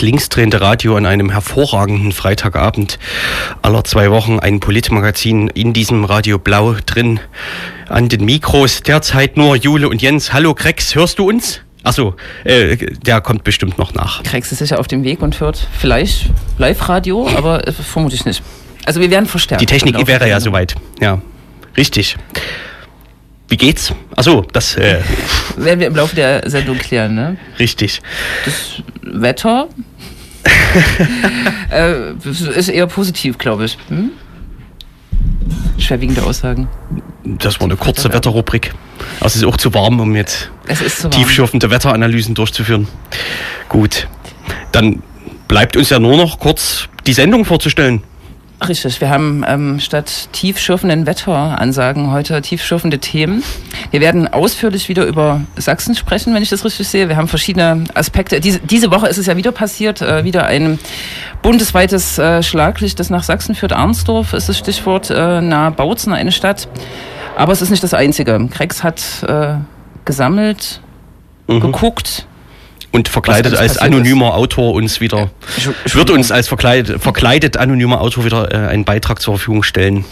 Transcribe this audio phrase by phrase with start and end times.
[0.00, 2.98] das linksdrehende Radio an einem hervorragenden Freitagabend
[3.60, 4.38] aller zwei Wochen.
[4.38, 7.20] Ein Politmagazin in diesem Radio Blau drin.
[7.86, 10.32] An den Mikros derzeit nur Jule und Jens.
[10.32, 11.60] Hallo Krex, hörst du uns?
[11.82, 14.22] Achso, äh, der kommt bestimmt noch nach.
[14.22, 18.42] Krex ist sicher auf dem Weg und hört vielleicht Live-Radio, aber äh, vermutlich nicht.
[18.86, 19.60] Also wir werden verstärkt.
[19.60, 20.76] Die Technik wäre ja soweit.
[21.00, 21.20] Ja,
[21.76, 22.16] richtig.
[23.50, 23.92] Wie geht's?
[24.16, 25.00] Achso, das äh,
[25.56, 27.36] werden wir im Laufe der Sendung klären, ne?
[27.58, 28.00] Richtig.
[28.44, 29.68] Das Wetter
[31.70, 32.12] äh,
[32.56, 33.78] ist eher positiv, glaube ich.
[33.88, 34.10] Hm?
[35.78, 36.68] Schwerwiegende Aussagen.
[37.24, 38.72] Das war eine kurze Wetterrubrik.
[39.20, 40.50] Also es ist auch zu warm, um jetzt
[41.10, 42.86] tiefschürfende Wetteranalysen durchzuführen.
[43.68, 44.08] Gut.
[44.72, 45.02] Dann
[45.48, 48.02] bleibt uns ja nur noch kurz die Sendung vorzustellen.
[48.68, 53.42] Richtig, wir haben ähm, statt tiefschürfenden Wetteransagen heute tiefschürfende Themen.
[53.90, 57.08] Wir werden ausführlich wieder über Sachsen sprechen, wenn ich das richtig sehe.
[57.08, 58.38] Wir haben verschiedene Aspekte.
[58.40, 60.78] Diese, diese Woche ist es ja wieder passiert, äh, wieder ein
[61.40, 63.72] bundesweites äh, Schlaglicht, das nach Sachsen führt.
[63.72, 66.68] Arnsdorf ist das Stichwort, äh, nahe Bautzen, eine Stadt.
[67.36, 68.46] Aber es ist nicht das Einzige.
[68.52, 69.54] Krex hat äh,
[70.04, 70.82] gesammelt,
[71.46, 71.60] mhm.
[71.60, 72.26] geguckt,
[72.92, 74.34] und verkleidet als anonymer ist.
[74.34, 75.94] Autor uns wieder, ja.
[75.94, 80.04] wird uns als verkleidet, verkleidet anonymer Autor wieder äh, einen Beitrag zur Verfügung stellen.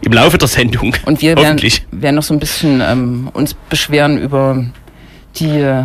[0.00, 0.96] Im Laufe der Sendung.
[1.04, 1.60] Und wir werden,
[1.92, 4.64] werden noch so ein bisschen ähm, uns beschweren über
[5.36, 5.84] die äh,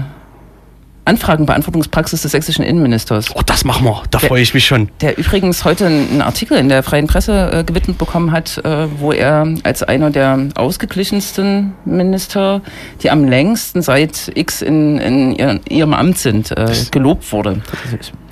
[1.07, 3.35] Anfragenbeantwortungspraxis des sächsischen Innenministers.
[3.35, 4.03] Oh, das machen wir.
[4.11, 4.89] Da freue ich mich schon.
[5.01, 9.11] Der übrigens heute einen Artikel in der Freien Presse äh, gewidmet bekommen hat, äh, wo
[9.11, 12.61] er als einer der ausgeglichensten Minister,
[13.01, 17.61] die am längsten seit X in, in ihrem, ihrem Amt sind, äh, gelobt wurde.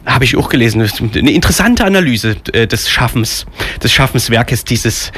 [0.05, 0.87] Habe ich auch gelesen.
[1.15, 3.45] Eine interessante Analyse äh, des Schaffens,
[3.81, 5.11] des Schaffenswerkes dieses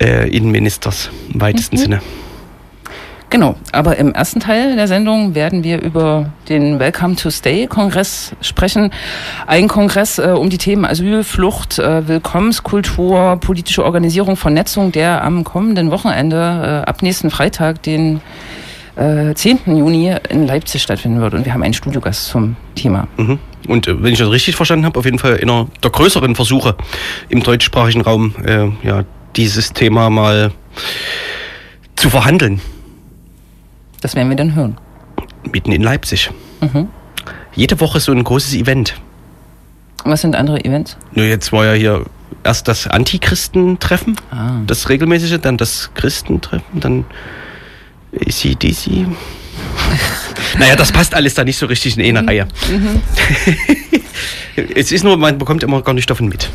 [0.00, 1.80] äh, Innenministers im weitesten mhm.
[1.80, 2.00] Sinne.
[3.34, 8.30] Genau, aber im ersten Teil der Sendung werden wir über den Welcome to Stay Kongress
[8.40, 8.92] sprechen.
[9.48, 15.42] Ein Kongress äh, um die Themen Asyl, Flucht, äh, Willkommenskultur, politische Organisierung, Vernetzung, der am
[15.42, 18.20] kommenden Wochenende, äh, ab nächsten Freitag, den
[18.94, 19.58] äh, 10.
[19.66, 21.34] Juni in Leipzig stattfinden wird.
[21.34, 23.08] Und wir haben einen Studiogast zum Thema.
[23.16, 23.40] Mhm.
[23.66, 26.76] Und äh, wenn ich das richtig verstanden habe, auf jeden Fall einer der größeren Versuche
[27.30, 29.02] im deutschsprachigen Raum, äh, ja,
[29.34, 30.52] dieses Thema mal
[31.96, 32.60] zu verhandeln.
[34.04, 34.76] Das werden wir dann hören.
[35.50, 36.30] Mitten in Leipzig.
[36.60, 36.88] Mhm.
[37.54, 38.96] Jede Woche so ein großes Event.
[40.04, 40.98] Was sind andere Events?
[41.12, 42.04] Nur jetzt war ja hier
[42.42, 44.60] erst das Antichristentreffen, ah.
[44.66, 47.06] das regelmäßige, dann das Christentreffen, dann
[48.14, 49.06] ACDC.
[50.58, 52.28] naja, das passt alles da nicht so richtig in eine mhm.
[52.28, 52.48] Reihe.
[52.70, 53.00] Mhm.
[54.74, 56.50] es ist nur, man bekommt immer gar nicht davon mit.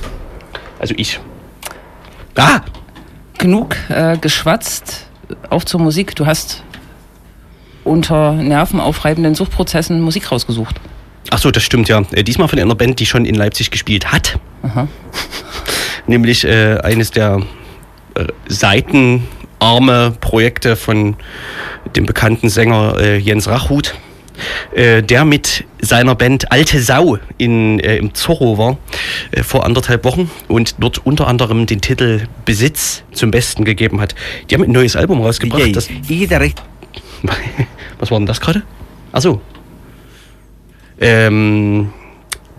[0.77, 1.19] Also ich.
[2.35, 2.61] Ah!
[3.39, 5.07] Genug äh, geschwatzt.
[5.49, 6.15] Auf zur Musik.
[6.15, 6.63] Du hast
[7.89, 10.79] unter nervenaufreibenden Suchtprozessen Musik rausgesucht.
[11.31, 12.03] Ach so, das stimmt ja.
[12.11, 14.39] Äh, diesmal von einer Band, die schon in Leipzig gespielt hat.
[14.63, 14.87] Aha.
[16.07, 17.41] Nämlich äh, eines der
[18.15, 21.15] äh, seitenarme Projekte von
[21.95, 23.95] dem bekannten Sänger äh, Jens Rachut,
[24.73, 28.77] äh, der mit seiner Band Alte Sau in, äh, im Zorro war
[29.31, 34.15] äh, vor anderthalb Wochen und dort unter anderem den Titel Besitz zum Besten gegeben hat.
[34.49, 35.61] Die haben ein neues Album rausgebracht.
[35.61, 36.61] Yeah, das jeder recht
[37.99, 38.63] Was war denn das gerade?
[39.11, 39.41] Achso.
[40.99, 41.93] Ähm,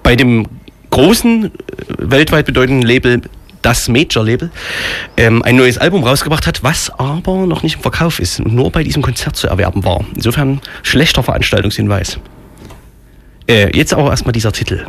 [0.02, 0.46] bei dem
[0.90, 1.50] großen, äh,
[1.98, 3.22] weltweit bedeutenden Label,
[3.62, 4.50] das Major-Label,
[5.16, 8.70] ähm, ein neues Album rausgebracht hat, was aber noch nicht im Verkauf ist und nur
[8.70, 10.04] bei diesem Konzert zu erwerben war.
[10.14, 12.18] Insofern schlechter Veranstaltungshinweis.
[13.46, 14.86] Äh, jetzt aber erstmal dieser Titel.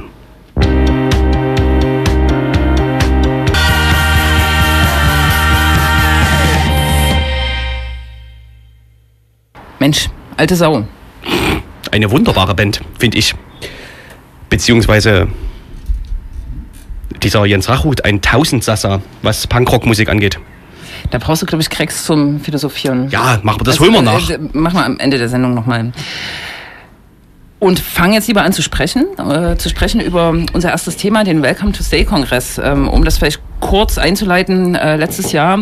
[9.79, 10.09] Mensch,
[10.41, 10.85] alte Sau.
[11.91, 13.35] Eine wunderbare Band, finde ich.
[14.49, 15.27] Beziehungsweise
[17.21, 20.39] dieser Jens Rachut, ein Tausendsasser, was Punkrock-Musik angeht.
[21.11, 23.09] Da brauchst du, glaube ich, Cracks zum Philosophieren.
[23.11, 24.29] Ja, machen wir das, das holen wir nach.
[24.31, 25.91] Äh, machen wir am Ende der Sendung nochmal.
[27.59, 31.43] Und fangen jetzt lieber an zu sprechen, äh, zu sprechen über unser erstes Thema, den
[31.43, 32.57] Welcome to Stay Kongress.
[32.57, 35.59] Ähm, um das vielleicht kurz einzuleiten, äh, letztes Jahr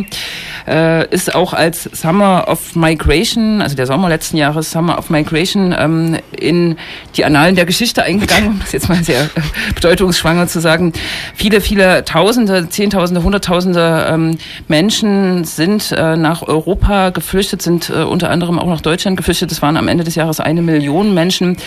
[0.69, 5.75] äh, ist auch als Summer of Migration, also der Sommer letzten Jahres, Summer of Migration,
[5.77, 6.77] ähm, in
[7.15, 9.27] die Annalen der Geschichte eingegangen, um das jetzt mal sehr äh,
[9.73, 10.93] bedeutungsschwanger zu sagen.
[11.35, 14.37] Viele, viele Tausende, Zehntausende, Hunderttausende ähm,
[14.67, 19.51] Menschen sind äh, nach Europa geflüchtet, sind äh, unter anderem auch nach Deutschland geflüchtet.
[19.51, 21.57] Es waren am Ende des Jahres eine Million Menschen.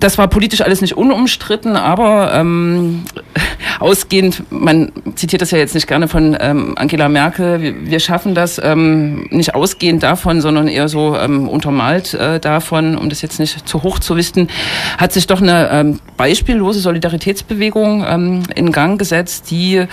[0.00, 3.04] Das war politisch alles nicht unumstritten, aber ähm,
[3.80, 8.34] ausgehend, man zitiert das ja jetzt nicht gerne von ähm, Angela Merkel, wir, wir schaffen
[8.34, 13.38] das ähm, nicht ausgehend davon, sondern eher so ähm, untermalt äh, davon, um das jetzt
[13.38, 14.48] nicht zu hoch zu wissen,
[14.96, 19.84] hat sich doch eine ähm, beispiellose Solidaritätsbewegung ähm, in Gang gesetzt, die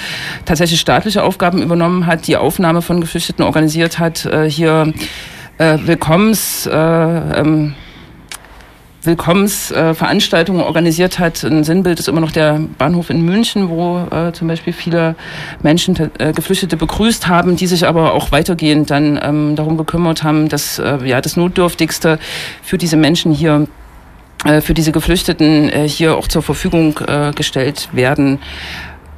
[0.46, 4.94] tatsächlich staatliche Aufgaben übernommen hat, die Aufnahme von Geflüchteten organisiert hat, äh, hier
[5.58, 7.76] äh, Willkommens äh, ähm,
[9.08, 11.44] Willkommensveranstaltungen organisiert hat.
[11.44, 15.16] Ein Sinnbild ist immer noch der Bahnhof in München, wo äh, zum Beispiel viele
[15.64, 20.50] Menschen, äh, Geflüchtete begrüßt haben, die sich aber auch weitergehend dann ähm, darum gekümmert haben,
[20.50, 22.20] dass äh, ja das Notdürftigste
[22.62, 23.68] für diese Menschen hier
[24.46, 28.40] äh, für diese Geflüchteten äh, hier auch zur Verfügung äh, gestellt werden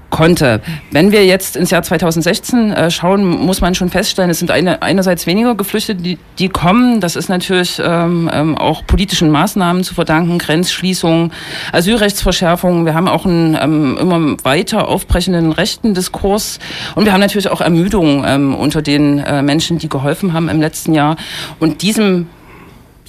[0.10, 0.62] konnte.
[0.92, 4.82] Wenn wir jetzt ins Jahr 2016 äh, schauen, muss man schon feststellen, es sind eine,
[4.82, 7.00] einerseits weniger Geflüchtete, die, die kommen.
[7.02, 11.32] Das ist natürlich ähm, ähm, auch politischen Maßnahmen zu verdanken, Grenzschließungen,
[11.72, 12.86] Asylrechtsverschärfungen.
[12.86, 16.60] Wir haben auch einen ähm, immer weiter aufbrechenden rechten Diskurs
[16.96, 20.60] und wir haben natürlich auch Ermüdung ähm, unter den äh, Menschen, die geholfen haben im
[20.60, 21.18] letzten Jahr.
[21.60, 22.28] Und diesem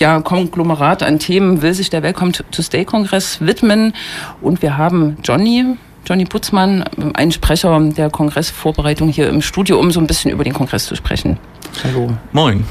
[0.00, 3.92] ja, Konglomerat an Themen will sich der Welcome to Stay Kongress widmen.
[4.40, 5.76] Und wir haben Johnny,
[6.06, 10.52] Johnny Putzmann, ein Sprecher der Kongressvorbereitung hier im Studio, um so ein bisschen über den
[10.52, 11.38] Kongress zu sprechen.
[11.84, 12.12] Hallo.
[12.32, 12.64] Moin.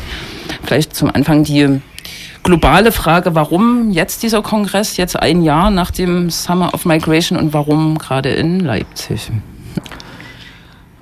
[0.64, 1.82] Vielleicht zum Anfang die
[2.44, 7.54] globale Frage, warum jetzt dieser Kongress, jetzt ein Jahr nach dem Summer of Migration und
[7.54, 9.32] warum gerade in Leipzig?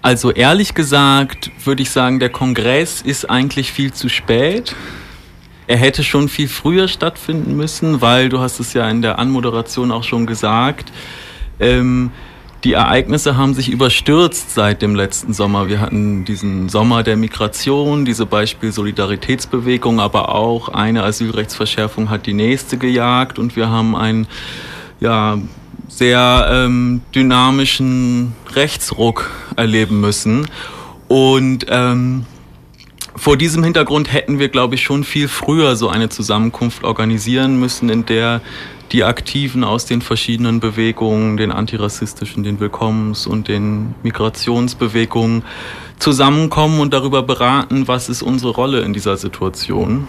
[0.01, 4.75] Also ehrlich gesagt würde ich sagen, der Kongress ist eigentlich viel zu spät.
[5.67, 9.91] Er hätte schon viel früher stattfinden müssen, weil du hast es ja in der Anmoderation
[9.91, 10.93] auch schon gesagt,
[11.59, 12.11] ähm,
[12.63, 15.69] die Ereignisse haben sich überstürzt seit dem letzten Sommer.
[15.69, 22.33] Wir hatten diesen Sommer der Migration, diese Beispiel Solidaritätsbewegung, aber auch eine Asylrechtsverschärfung hat die
[22.33, 24.27] nächste gejagt und wir haben einen
[24.99, 25.37] ja,
[25.87, 30.47] sehr ähm, dynamischen Rechtsruck erleben müssen.
[31.07, 32.25] Und ähm,
[33.15, 37.89] vor diesem Hintergrund hätten wir, glaube ich, schon viel früher so eine Zusammenkunft organisieren müssen,
[37.89, 38.41] in der
[38.91, 45.43] die Aktiven aus den verschiedenen Bewegungen, den antirassistischen, den Willkommens- und den Migrationsbewegungen
[45.99, 50.07] zusammenkommen und darüber beraten, was ist unsere Rolle in dieser Situation.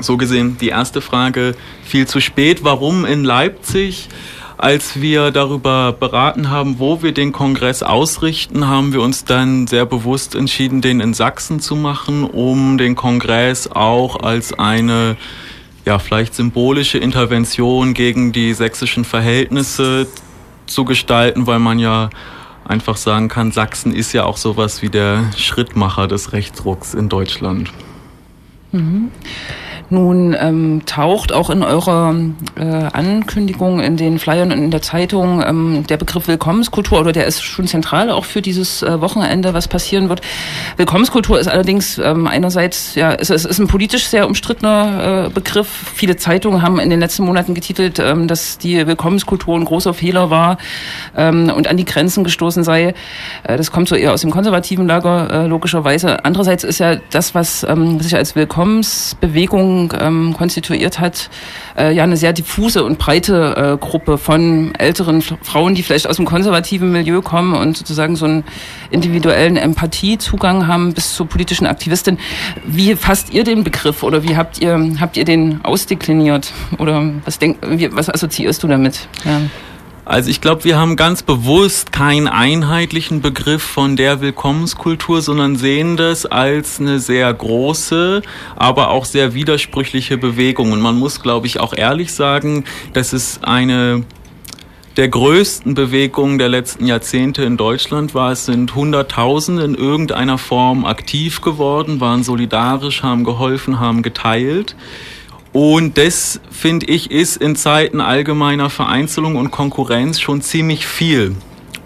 [0.00, 2.62] So gesehen die erste Frage viel zu spät.
[2.62, 4.08] Warum in Leipzig?
[4.56, 9.86] Als wir darüber beraten haben, wo wir den Kongress ausrichten, haben wir uns dann sehr
[9.86, 15.16] bewusst entschieden, den in Sachsen zu machen, um den Kongress auch als eine
[15.88, 20.06] ja, vielleicht symbolische Intervention gegen die sächsischen Verhältnisse
[20.66, 22.10] zu gestalten, weil man ja
[22.66, 27.72] einfach sagen kann, Sachsen ist ja auch sowas wie der Schrittmacher des Rechtsrucks in Deutschland.
[28.72, 29.10] Mhm.
[29.90, 32.14] Nun ähm, taucht auch in eurer
[32.56, 37.26] äh, Ankündigung in den Flyern und in der Zeitung ähm, der Begriff Willkommenskultur oder der
[37.26, 40.20] ist schon zentral auch für dieses äh, Wochenende, was passieren wird.
[40.76, 45.68] Willkommenskultur ist allerdings ähm, einerseits, ja, es, es ist ein politisch sehr umstrittener äh, Begriff.
[45.94, 50.28] Viele Zeitungen haben in den letzten Monaten getitelt, ähm, dass die Willkommenskultur ein großer Fehler
[50.28, 50.58] war
[51.16, 52.94] ähm, und an die Grenzen gestoßen sei.
[53.44, 56.26] Äh, das kommt so eher aus dem konservativen Lager, äh, logischerweise.
[56.26, 61.30] Andererseits ist ja das, was ähm, sich als Willkommensbewegung ähm, konstituiert hat,
[61.76, 66.16] äh, ja eine sehr diffuse und breite äh, Gruppe von älteren Frauen, die vielleicht aus
[66.16, 68.44] dem konservativen Milieu kommen und sozusagen so einen
[68.90, 72.18] individuellen Empathiezugang haben bis zur politischen Aktivistin.
[72.64, 77.38] Wie fasst ihr den Begriff oder wie habt ihr habt ihr den ausdekliniert oder was
[77.38, 77.58] denk,
[77.92, 79.08] was assoziierst du damit?
[79.24, 79.40] Ja.
[80.08, 85.98] Also ich glaube, wir haben ganz bewusst keinen einheitlichen Begriff von der Willkommenskultur, sondern sehen
[85.98, 88.22] das als eine sehr große,
[88.56, 90.72] aber auch sehr widersprüchliche Bewegung.
[90.72, 94.02] Und man muss, glaube ich, auch ehrlich sagen, dass es eine
[94.96, 98.32] der größten Bewegungen der letzten Jahrzehnte in Deutschland war.
[98.32, 104.74] Es sind Hunderttausende in irgendeiner Form aktiv geworden, waren solidarisch, haben geholfen, haben geteilt.
[105.52, 111.34] Und das, finde ich, ist in Zeiten allgemeiner Vereinzelung und Konkurrenz schon ziemlich viel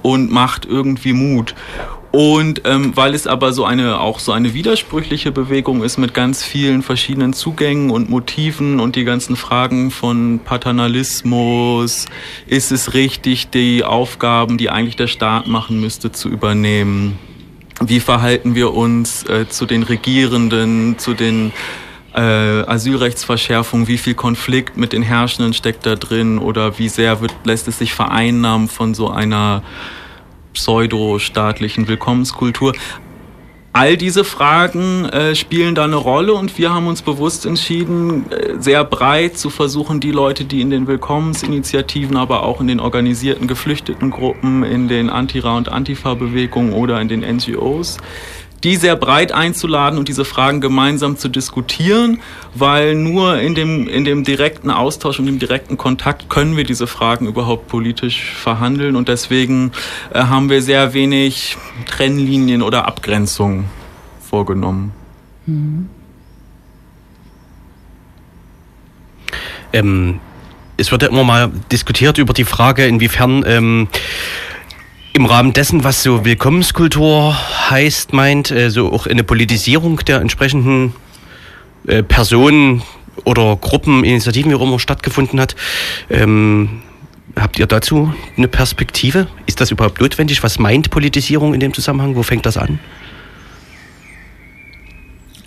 [0.02, 1.54] und macht irgendwie Mut.
[2.12, 6.44] Und ähm, weil es aber so eine auch so eine widersprüchliche Bewegung ist mit ganz
[6.44, 12.04] vielen verschiedenen Zugängen und Motiven und die ganzen Fragen von Paternalismus,
[12.46, 17.18] ist es richtig, die Aufgaben, die eigentlich der Staat machen müsste, zu übernehmen?
[17.80, 21.50] Wie verhalten wir uns äh, zu den Regierenden, zu den
[22.14, 27.34] äh, Asylrechtsverschärfung, wie viel Konflikt mit den Herrschenden steckt da drin oder wie sehr wird,
[27.44, 29.62] lässt es sich vereinnahmen von so einer
[30.52, 32.74] pseudo-staatlichen Willkommenskultur.
[33.74, 38.60] all diese Fragen äh, spielen da eine Rolle und wir haben uns bewusst entschieden, äh,
[38.60, 43.48] sehr breit zu versuchen, die Leute, die in den Willkommensinitiativen, aber auch in den organisierten
[43.48, 47.96] Geflüchtetengruppen, in den Antira- und Antifa-Bewegungen oder in den NGOs,
[48.64, 52.20] die sehr breit einzuladen und diese Fragen gemeinsam zu diskutieren,
[52.54, 56.86] weil nur in dem, in dem direkten Austausch und dem direkten Kontakt können wir diese
[56.86, 59.72] Fragen überhaupt politisch verhandeln und deswegen
[60.12, 63.64] äh, haben wir sehr wenig Trennlinien oder Abgrenzungen
[64.20, 64.92] vorgenommen.
[65.46, 65.88] Mhm.
[69.72, 70.20] Ähm,
[70.76, 73.88] es wird ja immer mal diskutiert über die Frage, inwiefern ähm,
[75.12, 77.36] im Rahmen dessen, was so Willkommenskultur
[77.70, 80.94] heißt, meint, äh, so auch eine Politisierung der entsprechenden
[81.86, 82.82] äh, Personen
[83.24, 85.54] oder Gruppen, Initiativen, wie auch immer stattgefunden hat.
[86.08, 86.82] Ähm,
[87.36, 89.26] habt ihr dazu eine Perspektive?
[89.46, 90.42] Ist das überhaupt notwendig?
[90.42, 92.16] Was meint Politisierung in dem Zusammenhang?
[92.16, 92.78] Wo fängt das an?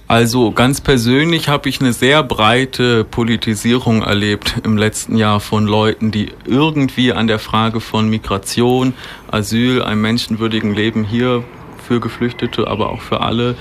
[0.08, 6.12] Also ganz persönlich habe ich eine sehr breite Politisierung erlebt im letzten Jahr von Leuten,
[6.12, 8.94] die irgendwie an der Frage von Migration,
[9.32, 11.44] Asyl, einem menschenwürdigen Leben hier
[11.88, 13.56] für Geflüchtete, aber auch für alle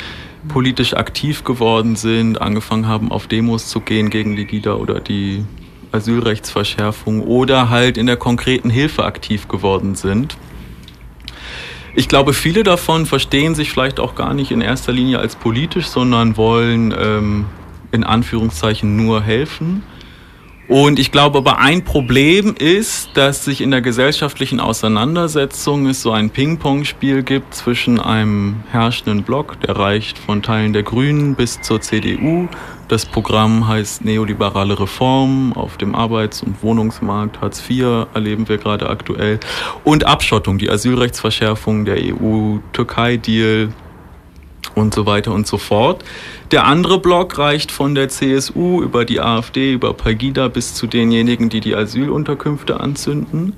[0.47, 5.47] politisch aktiv geworden sind, angefangen haben, auf Demos zu gehen gegen die GIDA oder die
[5.93, 10.37] Asylrechtsverschärfung oder halt in der konkreten Hilfe aktiv geworden sind.
[11.97, 15.87] Ich glaube, viele davon verstehen sich vielleicht auch gar nicht in erster Linie als politisch,
[15.87, 17.45] sondern wollen ähm,
[17.93, 19.85] in Anführungszeichen nur helfen.
[20.67, 26.11] Und ich glaube aber ein Problem ist, dass sich in der gesellschaftlichen Auseinandersetzung es so
[26.11, 31.81] ein Ping-Pong-Spiel gibt zwischen einem herrschenden Block, der reicht von Teilen der Grünen bis zur
[31.83, 32.49] CDU,
[32.89, 37.41] das Programm heißt Neoliberale Reform auf dem Arbeits- und Wohnungsmarkt.
[37.41, 39.41] Hartz IV erleben wir gerade aktuell.
[39.85, 43.73] Und Abschottung, die Asylrechtsverschärfung, der EU-Türkei-Deal
[44.75, 46.05] und so weiter und so fort.
[46.51, 51.49] Der andere Block reicht von der CSU über die AfD, über Pagida bis zu denjenigen,
[51.49, 53.55] die die Asylunterkünfte anzünden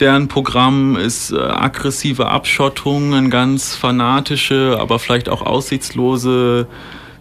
[0.00, 6.66] deren Programm ist äh, aggressive Abschottung, eine ganz fanatische, aber vielleicht auch aussichtslose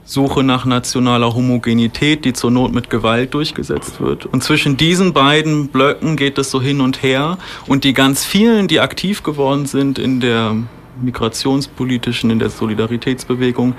[0.10, 4.26] Suche nach nationaler Homogenität, die zur Not mit Gewalt durchgesetzt wird.
[4.26, 7.38] Und zwischen diesen beiden Blöcken geht es so hin und her.
[7.68, 10.56] Und die ganz vielen, die aktiv geworden sind in der
[11.00, 13.76] migrationspolitischen, in der Solidaritätsbewegung,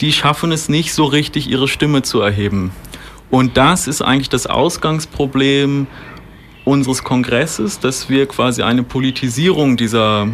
[0.00, 2.70] die schaffen es nicht so richtig, ihre Stimme zu erheben.
[3.28, 5.88] Und das ist eigentlich das Ausgangsproblem
[6.64, 10.28] unseres Kongresses, dass wir quasi eine Politisierung dieser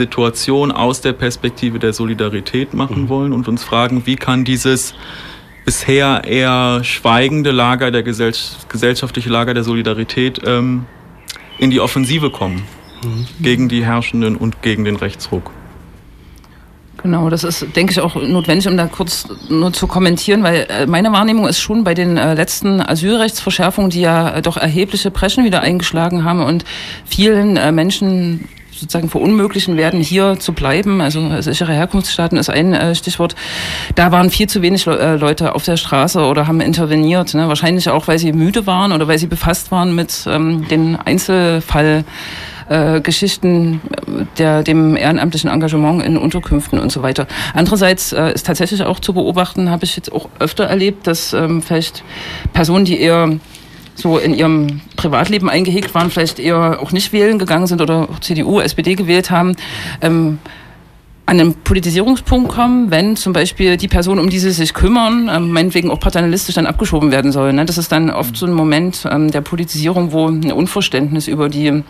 [0.00, 3.08] Situation aus der Perspektive der Solidarität machen mhm.
[3.10, 4.94] wollen und uns fragen, wie kann dieses
[5.66, 8.32] bisher eher schweigende Lager der Gesell
[8.70, 10.86] gesellschaftliche Lager der Solidarität ähm,
[11.58, 12.62] in die Offensive kommen
[13.04, 13.26] mhm.
[13.42, 15.50] gegen die Herrschenden und gegen den Rechtsruck.
[17.02, 20.86] Genau, das ist, denke ich, auch notwendig, um da kurz nur zu kommentieren, weil äh,
[20.86, 25.44] meine Wahrnehmung ist schon bei den äh, letzten Asylrechtsverschärfungen, die ja äh, doch erhebliche Breschen
[25.44, 26.64] wieder eingeschlagen haben und
[27.06, 28.48] vielen Menschen
[28.80, 31.00] sozusagen verunmöglichen werden, hier zu bleiben.
[31.00, 33.34] Also sichere Herkunftsstaaten ist ein äh, Stichwort.
[33.94, 37.34] Da waren viel zu wenig äh, Leute auf der Straße oder haben interveniert.
[37.34, 37.48] Ne?
[37.48, 42.04] Wahrscheinlich auch, weil sie müde waren oder weil sie befasst waren mit ähm, den Einzelfall
[42.70, 47.26] äh, Geschichten äh, der, dem ehrenamtlichen Engagement in Unterkünften und so weiter.
[47.52, 51.62] Andererseits äh, ist tatsächlich auch zu beobachten, habe ich jetzt auch öfter erlebt, dass ähm,
[51.62, 52.02] vielleicht
[52.52, 53.38] Personen, die eher
[53.94, 58.20] so in ihrem Privatleben eingehegt waren, vielleicht eher auch nicht wählen gegangen sind oder auch
[58.20, 59.56] CDU, SPD gewählt haben,
[60.00, 60.38] ähm,
[61.30, 65.52] an einen Politisierungspunkt kommen, wenn zum Beispiel die Person, um die sie sich kümmern, ähm,
[65.52, 67.52] meinetwegen auch paternalistisch dann abgeschoben werden soll.
[67.52, 67.64] Ne?
[67.64, 71.84] Das ist dann oft so ein Moment ähm, der Politisierung, wo ein Unverständnis über die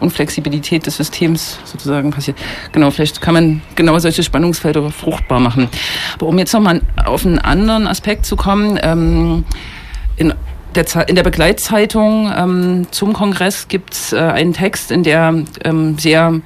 [0.00, 2.38] Unflexibilität des Systems sozusagen passiert.
[2.72, 5.68] Genau, vielleicht kann man genau solche Spannungsfelder fruchtbar machen.
[6.14, 9.44] Aber um jetzt nochmal auf einen anderen Aspekt zu kommen, ähm,
[10.16, 10.32] in
[10.76, 15.98] der, in der Begleitzeitung ähm, zum Kongress gibt es äh, einen Text, in der ähm,
[15.98, 16.40] sehr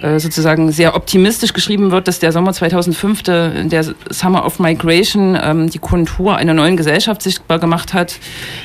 [0.00, 5.70] äh, sozusagen sehr optimistisch geschrieben wird, dass der Sommer 2005, der Summer of Migration, ähm,
[5.70, 8.18] die Kontur einer neuen Gesellschaft sichtbar gemacht hat,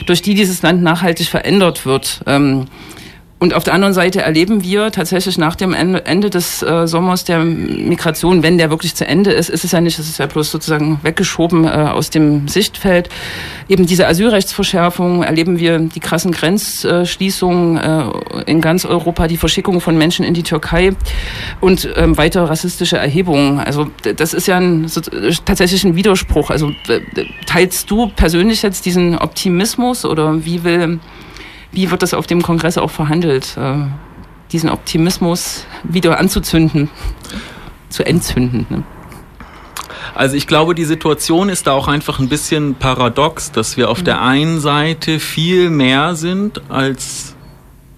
[0.05, 2.21] durch die dieses Land nachhaltig verändert wird.
[2.27, 2.65] Ähm,
[3.43, 7.39] und auf der anderen Seite erleben wir tatsächlich nach dem Ende, des äh, Sommers der
[7.39, 10.49] Migration, wenn der wirklich zu Ende ist, ist es ja nicht, es ist ja bloß
[10.49, 13.09] sozusagen weggeschoben äh, aus dem Sichtfeld.
[13.67, 18.03] Eben diese Asylrechtsverschärfung erleben wir die krassen Grenzschließungen äh,
[18.45, 20.93] in ganz Europa, die Verschickung von Menschen in die Türkei
[21.59, 23.59] und ähm, weitere rassistische Erhebungen.
[23.59, 25.01] Also das ist ja ein, so,
[25.43, 26.49] tatsächlich ein Widerspruch.
[26.49, 26.71] Also
[27.45, 31.01] teilst du persönlich jetzt diesen Optimismus oder wie will
[31.73, 33.85] wie wird das auf dem Kongress auch verhandelt, äh,
[34.51, 36.89] diesen Optimismus wieder anzuzünden,
[37.89, 38.65] zu entzünden?
[38.69, 38.83] Ne?
[40.15, 44.01] Also ich glaube, die Situation ist da auch einfach ein bisschen paradox, dass wir auf
[44.01, 44.05] mhm.
[44.05, 47.35] der einen Seite viel mehr sind als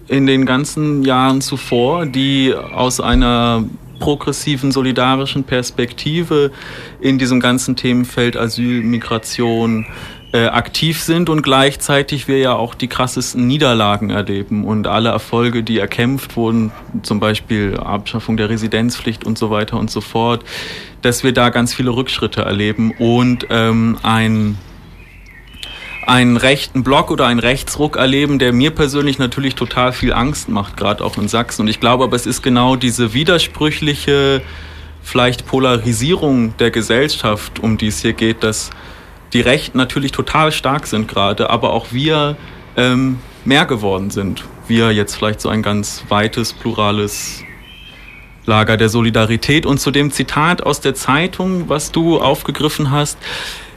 [0.08, 3.64] in den ganzen Jahren zuvor, die aus einer
[3.98, 6.52] progressiven, solidarischen Perspektive
[7.00, 9.86] in diesem ganzen Themenfeld Asyl, Migration
[10.32, 15.62] äh, aktiv sind und gleichzeitig wir ja auch die krassesten Niederlagen erleben und alle Erfolge,
[15.62, 20.44] die erkämpft wurden, zum Beispiel Abschaffung der Residenzpflicht und so weiter und so fort,
[21.02, 24.58] dass wir da ganz viele Rückschritte erleben und ähm, ein
[26.06, 30.76] einen rechten Block oder einen Rechtsruck erleben, der mir persönlich natürlich total viel Angst macht,
[30.76, 31.62] gerade auch in Sachsen.
[31.62, 34.40] Und ich glaube aber, es ist genau diese widersprüchliche,
[35.02, 38.70] vielleicht Polarisierung der Gesellschaft, um die es hier geht, dass
[39.32, 42.36] die Rechten natürlich total stark sind gerade, aber auch wir
[42.76, 44.44] ähm, mehr geworden sind.
[44.68, 47.44] Wir jetzt vielleicht so ein ganz weites, plurales
[48.46, 49.66] Lager der Solidarität.
[49.66, 53.18] Und zu dem Zitat aus der Zeitung, was du aufgegriffen hast,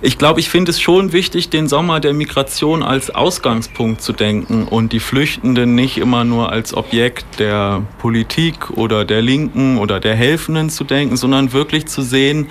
[0.01, 4.65] ich glaube, ich finde es schon wichtig, den Sommer der Migration als Ausgangspunkt zu denken
[4.65, 10.15] und die Flüchtenden nicht immer nur als Objekt der Politik oder der Linken oder der
[10.15, 12.48] Helfenden zu denken, sondern wirklich zu sehen,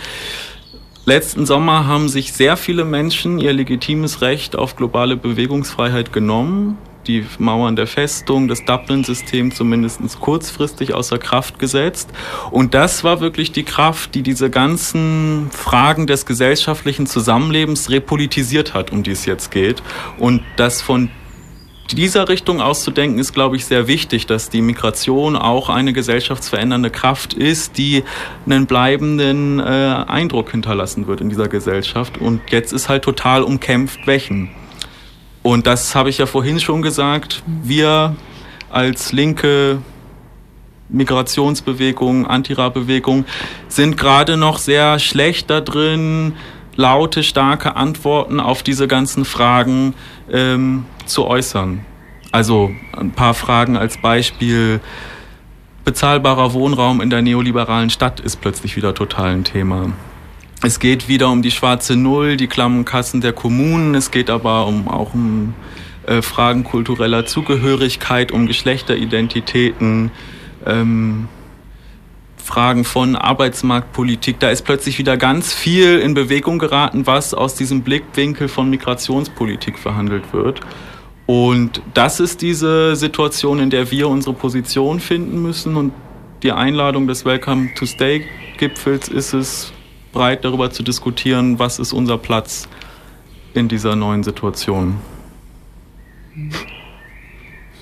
[1.08, 6.76] letzten Sommer haben sich sehr viele Menschen ihr legitimes Recht auf globale Bewegungsfreiheit genommen
[7.08, 12.10] die Mauern der Festung, das Dublin-System zumindest kurzfristig außer Kraft gesetzt.
[12.50, 18.92] Und das war wirklich die Kraft, die diese ganzen Fragen des gesellschaftlichen Zusammenlebens repolitisiert hat,
[18.92, 19.82] um die es jetzt geht.
[20.18, 21.10] Und das von
[21.96, 27.34] dieser Richtung auszudenken, ist, glaube ich, sehr wichtig, dass die Migration auch eine gesellschaftsverändernde Kraft
[27.34, 28.04] ist, die
[28.46, 32.18] einen bleibenden äh, Eindruck hinterlassen wird in dieser Gesellschaft.
[32.18, 34.50] Und jetzt ist halt total umkämpft, welchen.
[35.42, 37.42] Und das habe ich ja vorhin schon gesagt.
[37.46, 38.16] Wir
[38.70, 39.78] als linke
[40.90, 43.24] Migrationsbewegung, Antira-Bewegung
[43.68, 46.34] sind gerade noch sehr schlecht da drin,
[46.76, 49.94] laute, starke Antworten auf diese ganzen Fragen
[50.30, 51.84] ähm, zu äußern.
[52.32, 54.80] Also ein paar Fragen als Beispiel.
[55.84, 59.90] Bezahlbarer Wohnraum in der neoliberalen Stadt ist plötzlich wieder total ein Thema.
[60.62, 63.94] Es geht wieder um die schwarze Null, die klammen Kassen der Kommunen.
[63.94, 65.54] Es geht aber um, auch um
[66.06, 70.10] äh, Fragen kultureller Zugehörigkeit, um Geschlechteridentitäten,
[70.66, 71.28] ähm,
[72.36, 74.40] Fragen von Arbeitsmarktpolitik.
[74.40, 79.78] Da ist plötzlich wieder ganz viel in Bewegung geraten, was aus diesem Blickwinkel von Migrationspolitik
[79.78, 80.60] verhandelt wird.
[81.28, 85.76] Und das ist diese Situation, in der wir unsere Position finden müssen.
[85.76, 85.92] Und
[86.42, 88.24] die Einladung des Welcome to Stay
[88.56, 89.70] Gipfels ist es,
[90.14, 92.66] breit darüber zu diskutieren, was ist unser Platz
[93.52, 94.96] in dieser neuen Situation.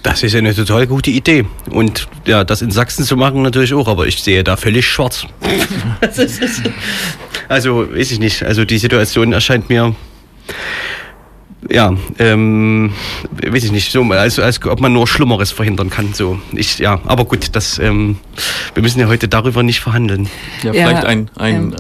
[0.03, 1.47] Das ist eine total gute Idee.
[1.71, 5.25] Und ja, das in Sachsen zu machen natürlich auch, aber ich sehe da völlig schwarz.
[7.49, 8.43] also, weiß ich nicht.
[8.43, 9.95] Also die Situation erscheint mir
[11.71, 12.93] ja, ähm,
[13.43, 16.13] weiß ich nicht, so, als, als ob man nur Schlimmeres verhindern kann.
[16.15, 18.19] So, ich, ja, aber gut, das, ähm,
[18.75, 20.29] wir müssen ja heute darüber nicht verhandeln.
[20.63, 21.77] Ja, vielleicht ja, ein, ein ähm,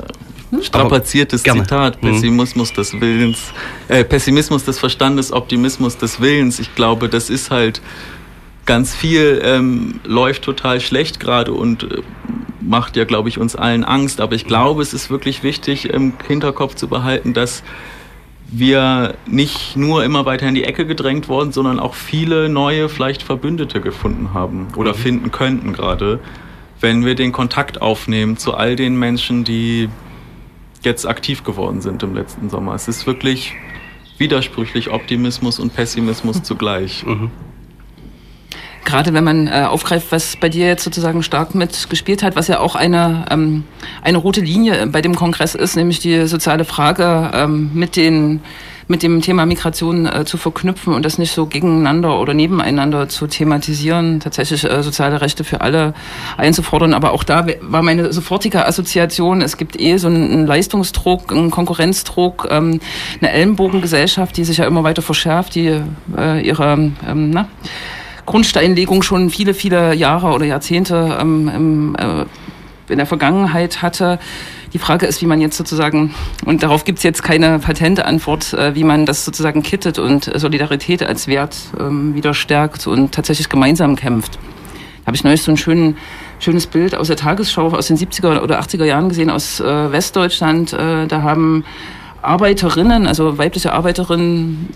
[0.50, 0.62] hm?
[0.62, 2.00] strapaziertes Zitat.
[2.02, 2.12] Hm.
[2.12, 3.38] Pessimismus des Willens,
[3.88, 6.58] äh, Pessimismus des Verstandes, Optimismus des Willens.
[6.58, 7.80] Ich glaube, das ist halt
[8.64, 12.02] ganz viel ähm, läuft total schlecht gerade und äh,
[12.60, 14.20] macht ja, glaube ich, uns allen Angst.
[14.20, 17.62] Aber ich glaube, es ist wirklich wichtig, im Hinterkopf zu behalten, dass
[18.48, 23.22] wir nicht nur immer weiter in die Ecke gedrängt worden, sondern auch viele neue, vielleicht
[23.22, 24.98] Verbündete gefunden haben oder mhm.
[24.98, 26.20] finden könnten gerade,
[26.80, 29.88] wenn wir den Kontakt aufnehmen zu all den Menschen, die
[30.82, 32.74] jetzt aktiv geworden sind im letzten Sommer.
[32.74, 33.54] Es ist wirklich
[34.18, 37.04] widersprüchlich Optimismus und Pessimismus zugleich.
[37.04, 37.30] Mhm.
[38.86, 42.60] Gerade wenn man äh, aufgreift, was bei dir jetzt sozusagen stark mitgespielt hat, was ja
[42.60, 43.64] auch eine, ähm,
[44.00, 48.40] eine rote Linie bei dem Kongress ist, nämlich die soziale Frage ähm, mit den
[48.88, 53.26] mit dem Thema Migration äh, zu verknüpfen und das nicht so gegeneinander oder nebeneinander zu
[53.26, 55.92] thematisieren, tatsächlich äh, soziale Rechte für alle
[56.36, 56.94] einzufordern.
[56.94, 62.46] Aber auch da war meine sofortige Assoziation, es gibt eh so einen Leistungsdruck, einen Konkurrenzdruck,
[62.50, 62.80] ähm,
[63.20, 65.80] eine Ellenbogengesellschaft, die sich ja immer weiter verschärft, die
[66.16, 67.48] äh, ihre ähm, na,
[68.26, 72.24] Grundsteinlegung schon viele, viele Jahre oder Jahrzehnte ähm, im, äh,
[72.92, 74.18] in der Vergangenheit hatte.
[74.72, 78.52] Die Frage ist, wie man jetzt sozusagen, und darauf gibt es jetzt keine patente Antwort,
[78.52, 83.48] äh, wie man das sozusagen kittet und Solidarität als Wert ähm, wieder stärkt und tatsächlich
[83.48, 84.34] gemeinsam kämpft.
[84.34, 85.96] Da habe ich neulich so ein schön,
[86.40, 90.72] schönes Bild aus der Tagesschau aus den 70er oder 80er Jahren gesehen aus äh, Westdeutschland.
[90.72, 91.64] Äh, da haben
[92.22, 94.68] Arbeiterinnen, also weibliche Arbeiterinnen,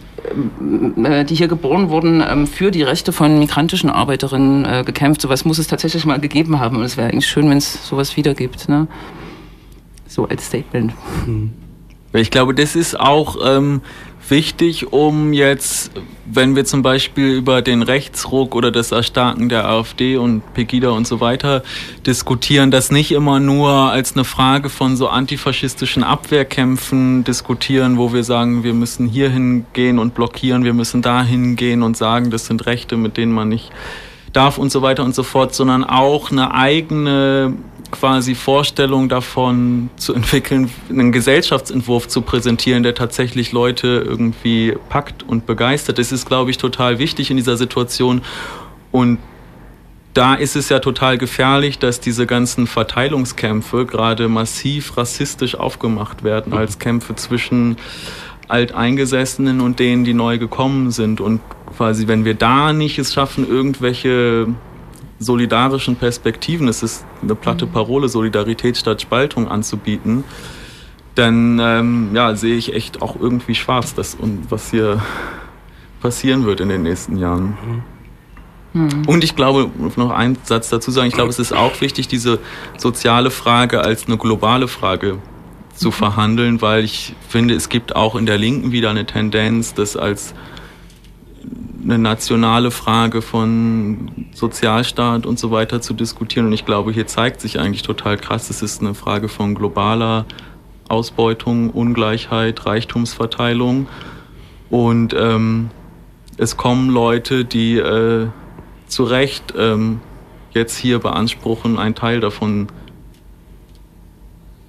[0.60, 5.20] die hier geboren wurden, ähm, für die Rechte von migrantischen Arbeiterinnen äh, gekämpft.
[5.20, 6.76] Sowas muss es tatsächlich mal gegeben haben.
[6.76, 8.68] Und es wäre eigentlich schön, wenn es sowas wieder gibt.
[8.68, 8.86] Ne?
[10.06, 10.92] So als Statement.
[12.12, 13.82] Ich glaube, das ist auch ähm,
[14.28, 15.92] wichtig, um jetzt,
[16.24, 21.06] wenn wir zum Beispiel über den Rechtsruck oder das Erstarken der AfD und Pegida und
[21.06, 21.62] so weiter
[22.06, 28.24] diskutieren, das nicht immer nur als eine Frage von so antifaschistischen Abwehrkämpfen diskutieren, wo wir
[28.24, 32.66] sagen, wir müssen hier hingehen und blockieren, wir müssen da hingehen und sagen, das sind
[32.66, 33.70] Rechte, mit denen man nicht
[34.32, 37.54] darf und so weiter und so fort, sondern auch eine eigene
[37.90, 45.46] quasi Vorstellung davon zu entwickeln, einen Gesellschaftsentwurf zu präsentieren, der tatsächlich Leute irgendwie packt und
[45.46, 45.98] begeistert.
[45.98, 48.22] Das ist, glaube ich, total wichtig in dieser Situation.
[48.92, 49.18] Und
[50.14, 56.52] da ist es ja total gefährlich, dass diese ganzen Verteilungskämpfe gerade massiv rassistisch aufgemacht werden
[56.52, 57.76] als Kämpfe zwischen
[58.48, 61.20] Alteingesessenen und denen, die neu gekommen sind.
[61.20, 61.40] Und
[61.76, 64.48] quasi, wenn wir da nicht es schaffen, irgendwelche
[65.20, 67.72] solidarischen Perspektiven, es ist eine platte mhm.
[67.72, 70.24] Parole, Solidarität statt Spaltung anzubieten,
[71.14, 75.00] dann ähm, ja, sehe ich echt auch irgendwie schwarz, das, und was hier
[76.00, 77.56] passieren wird in den nächsten Jahren.
[78.72, 79.02] Mhm.
[79.06, 82.38] Und ich glaube, noch einen Satz dazu sagen, ich glaube, es ist auch wichtig, diese
[82.78, 85.18] soziale Frage als eine globale Frage
[85.74, 85.92] zu mhm.
[85.92, 90.34] verhandeln, weil ich finde, es gibt auch in der Linken wieder eine Tendenz, das als
[91.82, 96.46] eine nationale Frage von Sozialstaat und so weiter zu diskutieren.
[96.46, 100.26] Und ich glaube, hier zeigt sich eigentlich total krass, es ist eine Frage von globaler
[100.88, 103.88] Ausbeutung, Ungleichheit, Reichtumsverteilung.
[104.68, 105.70] Und ähm,
[106.36, 108.28] es kommen Leute, die äh,
[108.86, 110.00] zu Recht ähm,
[110.52, 112.68] jetzt hier beanspruchen, ein Teil davon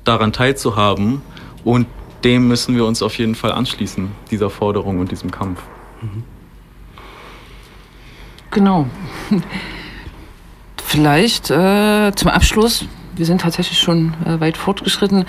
[0.04, 1.22] daran teilzuhaben.
[1.64, 1.88] Und
[2.24, 5.62] dem müssen wir uns auf jeden Fall anschließen, dieser Forderung und diesem Kampf.
[6.02, 6.24] Mhm.
[8.52, 8.86] Genau.
[10.84, 12.86] Vielleicht äh, zum Abschluss,
[13.16, 15.24] wir sind tatsächlich schon äh, weit fortgeschritten,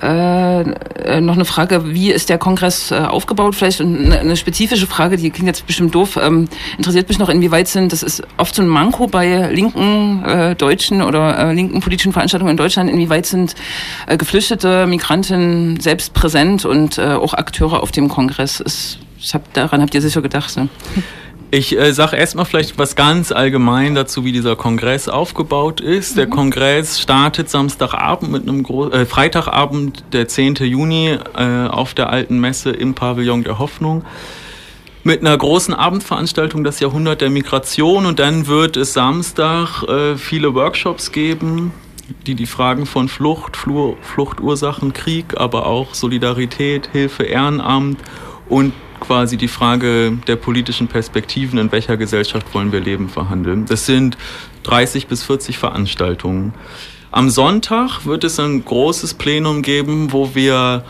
[0.00, 3.56] äh, äh noch eine Frage, wie ist der Kongress äh, aufgebaut?
[3.56, 6.46] Vielleicht eine, eine, spezifische Frage, die klingt jetzt bestimmt doof, ähm,
[6.78, 11.02] interessiert mich noch, inwieweit sind, das ist oft so ein Manko bei linken äh, deutschen
[11.02, 13.56] oder äh, linken politischen Veranstaltungen in Deutschland, inwieweit sind
[14.06, 18.60] äh, geflüchtete Migranten selbst präsent und äh, auch Akteure auf dem Kongress?
[18.60, 20.56] Ist, ich hab, daran habt ihr sicher gedacht.
[20.56, 20.68] Ne?
[21.54, 26.12] Ich äh, sage erstmal vielleicht was ganz allgemein dazu, wie dieser Kongress aufgebaut ist.
[26.12, 26.16] Mhm.
[26.16, 30.54] Der Kongress startet Samstagabend mit einem Gro äh, Freitagabend, der 10.
[30.54, 34.02] Juni, äh, auf der alten Messe im Pavillon der Hoffnung
[35.04, 40.54] mit einer großen Abendveranstaltung das Jahrhundert der Migration und dann wird es Samstag äh, viele
[40.54, 41.74] Workshops geben,
[42.26, 48.00] die die Fragen von Flucht, Fluch, Fluchtursachen, Krieg, aber auch Solidarität, Hilfe, Ehrenamt
[48.48, 53.66] und quasi die Frage der politischen Perspektiven, in welcher Gesellschaft wollen wir leben, verhandeln.
[53.66, 54.16] Das sind
[54.62, 56.54] 30 bis 40 Veranstaltungen.
[57.10, 60.84] Am Sonntag wird es ein großes Plenum geben, wo wir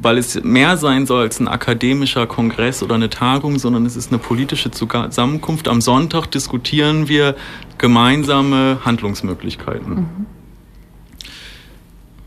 [0.00, 4.12] weil es mehr sein soll als ein akademischer Kongress oder eine Tagung, sondern es ist
[4.12, 5.68] eine politische Zusammenkunft.
[5.68, 7.34] Am Sonntag diskutieren wir
[7.78, 9.94] gemeinsame Handlungsmöglichkeiten.
[9.94, 10.26] Mhm.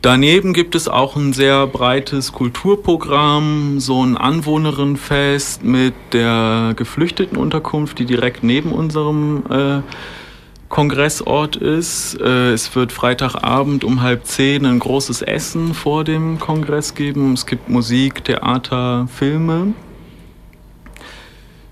[0.02, 8.06] Daneben gibt es auch ein sehr breites Kulturprogramm, so ein Anwohnerinnenfest mit der Geflüchtetenunterkunft, die
[8.06, 9.82] direkt neben unserem äh,
[10.70, 12.18] Kongressort ist.
[12.22, 17.34] Äh, es wird Freitagabend um halb zehn ein großes Essen vor dem Kongress geben.
[17.34, 19.74] Es gibt Musik, Theater, Filme.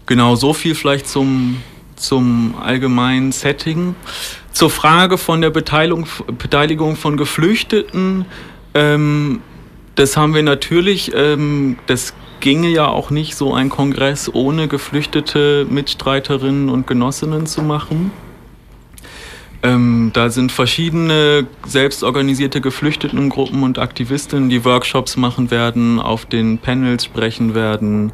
[0.05, 1.63] Genau so viel vielleicht zum,
[1.97, 3.95] zum allgemeinen Setting.
[4.51, 6.07] Zur Frage von der Beteiligung,
[6.37, 8.25] Beteiligung von Geflüchteten,
[8.73, 9.41] ähm,
[9.95, 15.65] das haben wir natürlich, ähm, das ginge ja auch nicht, so ein Kongress ohne geflüchtete
[15.69, 18.11] Mitstreiterinnen und Genossinnen zu machen.
[19.63, 27.05] Ähm, da sind verschiedene selbstorganisierte Geflüchtetengruppen und Aktivistinnen, die Workshops machen werden, auf den Panels
[27.05, 28.11] sprechen werden.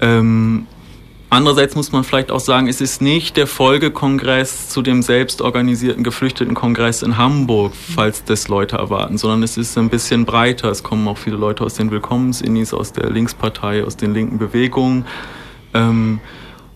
[0.00, 0.66] Ähm,
[1.32, 7.02] Andererseits muss man vielleicht auch sagen, es ist nicht der Folgekongress zu dem selbstorganisierten Geflüchtetenkongress
[7.02, 10.68] in Hamburg, falls das Leute erwarten, sondern es ist ein bisschen breiter.
[10.72, 15.04] Es kommen auch viele Leute aus den Willkommensinnis, aus der Linkspartei, aus den linken Bewegungen.
[15.72, 16.18] Ähm,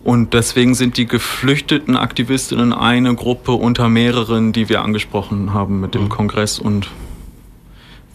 [0.05, 5.95] und deswegen sind die geflüchteten Aktivistinnen eine Gruppe unter mehreren, die wir angesprochen haben mit
[5.95, 6.09] dem mhm.
[6.09, 6.59] Kongress.
[6.59, 6.89] Und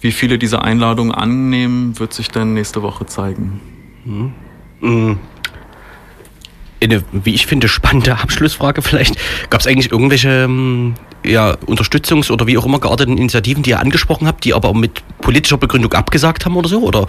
[0.01, 3.61] wie viele diese Einladungen annehmen, wird sich dann nächste Woche zeigen.
[4.07, 4.33] Mhm.
[4.81, 5.19] Mhm
[6.83, 9.17] eine, wie ich finde, spannende Abschlussfrage vielleicht.
[9.51, 13.81] Gab es eigentlich irgendwelche ähm, ja, Unterstützungs- oder wie auch immer gearteten Initiativen, die ihr
[13.81, 16.83] angesprochen habt, die aber mit politischer Begründung abgesagt haben oder so?
[16.83, 17.07] Oder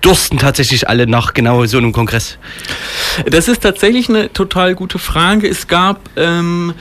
[0.00, 1.92] dursten tatsächlich alle nach genau so einem
[3.26, 5.48] Das ist tatsächlich eine total gute Frage.
[5.48, 6.74] Es gab ähm,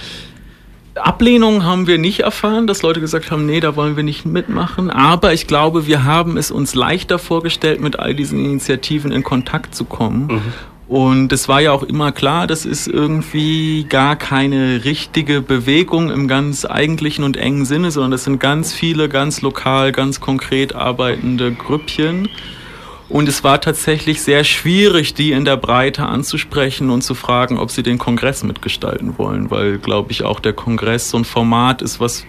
[0.95, 4.89] Ablehnung haben wir nicht erfahren, dass Leute gesagt haben, nee, da wollen wir nicht mitmachen.
[4.89, 9.75] Aber ich glaube, wir haben es uns leichter vorgestellt, mit all diesen Initiativen in Kontakt
[9.75, 10.27] zu kommen.
[10.27, 10.41] Mhm.
[10.87, 16.29] Und es war ja auch immer klar, das ist irgendwie gar keine richtige Bewegung im
[16.29, 21.51] ganz eigentlichen und engen Sinne, sondern das sind ganz viele, ganz lokal, ganz konkret arbeitende
[21.51, 22.29] Grüppchen.
[23.09, 27.71] Und es war tatsächlich sehr schwierig, die in der Breite anzusprechen und zu fragen, ob
[27.71, 31.99] sie den Kongress mitgestalten wollen, weil, glaube ich, auch der Kongress so ein Format ist,
[31.99, 32.25] was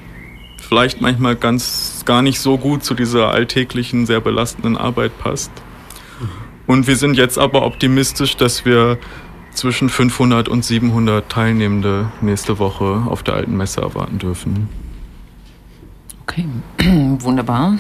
[0.57, 5.51] vielleicht manchmal ganz gar nicht so gut zu dieser alltäglichen, sehr belastenden Arbeit passt.
[6.68, 8.98] Und wir sind jetzt aber optimistisch, dass wir
[9.52, 14.68] zwischen 500 und 700 Teilnehmende nächste Woche auf der alten Messe erwarten dürfen.
[16.22, 16.44] Okay,
[17.20, 17.78] wunderbar.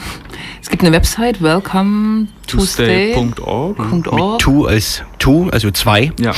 [0.62, 3.78] Es gibt eine Website, welcome to stay.org.
[3.92, 4.06] Mit
[4.40, 6.10] to als to, also zwei.
[6.18, 6.32] Ja.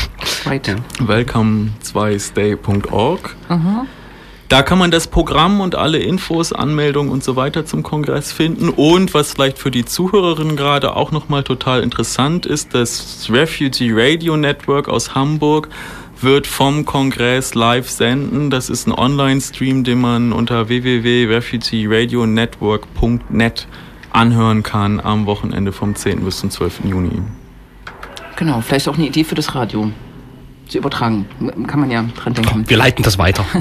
[0.44, 0.66] Right.
[0.66, 0.74] Ja.
[0.98, 3.36] Welcome2stay.org.
[3.48, 3.86] Aha.
[4.50, 8.68] Da kann man das Programm und alle Infos, Anmeldungen und so weiter zum Kongress finden.
[8.68, 14.36] Und was vielleicht für die Zuhörerinnen gerade auch nochmal total interessant ist, das Refugee Radio
[14.36, 15.68] Network aus Hamburg
[16.20, 18.50] wird vom Kongress live senden.
[18.50, 23.68] Das ist ein Online-Stream, den man unter www.refugeeradionetwork.net
[24.10, 26.24] anhören kann am Wochenende vom 10.
[26.24, 26.86] bis zum 12.
[26.86, 27.22] Juni.
[28.34, 29.92] Genau, vielleicht auch eine Idee für das Radio
[30.70, 31.26] zu übertragen.
[31.66, 32.68] Kann man ja dran denken.
[32.68, 33.44] Wir leiten das weiter.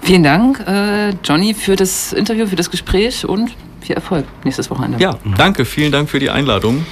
[0.00, 4.98] Vielen Dank, äh, Johnny, für das Interview, für das Gespräch und viel Erfolg nächstes Wochenende.
[4.98, 5.64] Ja, danke.
[5.64, 6.84] Vielen Dank für die Einladung.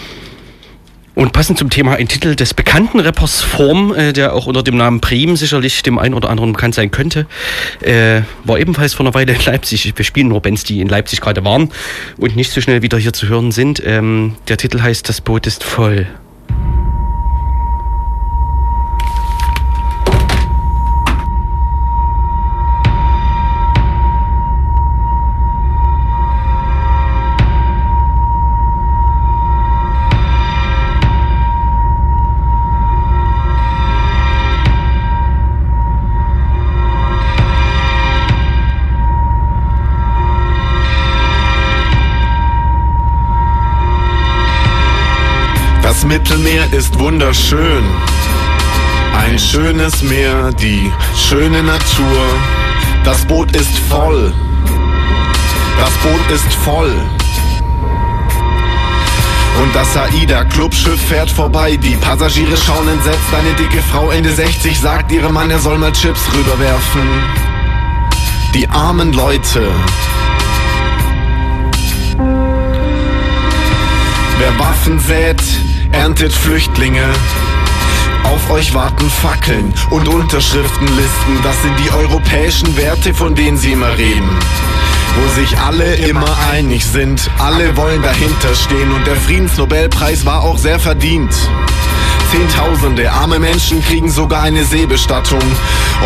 [1.15, 4.77] Und passend zum Thema ein Titel des bekannten Rappers Form, äh, der auch unter dem
[4.77, 7.27] Namen Prim sicherlich dem einen oder anderen bekannt sein könnte,
[7.81, 9.91] äh, war ebenfalls vor einer Weile in Leipzig.
[9.97, 11.71] Wir spielen nur Bands, die in Leipzig gerade waren
[12.19, 13.83] und nicht so schnell wieder hier zu hören sind.
[13.83, 16.07] Ähm, der Titel heißt Das Boot ist voll.
[46.07, 47.85] Mittelmeer ist wunderschön.
[49.17, 52.19] Ein schönes Meer, die schöne Natur.
[53.05, 54.33] Das Boot ist voll.
[55.81, 56.93] Das Boot ist voll.
[59.63, 61.77] Und das AIDA-Clubschiff fährt vorbei.
[61.77, 63.35] Die Passagiere schauen entsetzt.
[63.37, 67.09] Eine dicke Frau Ende 60 sagt ihrem Mann, er soll mal Chips rüberwerfen.
[68.55, 69.73] Die armen Leute.
[74.39, 75.43] Wer Waffen sät,
[75.97, 77.05] erntet Flüchtlinge.
[78.25, 81.43] Auf euch warten Fackeln und Unterschriftenlisten.
[81.43, 84.29] Das sind die europäischen Werte, von denen sie immer reden.
[85.17, 90.59] Wo sich alle immer einig sind, alle wollen dahinter stehen und der Friedensnobelpreis war auch
[90.59, 91.33] sehr verdient.
[92.31, 95.41] Zehntausende arme Menschen kriegen sogar eine Seebestattung.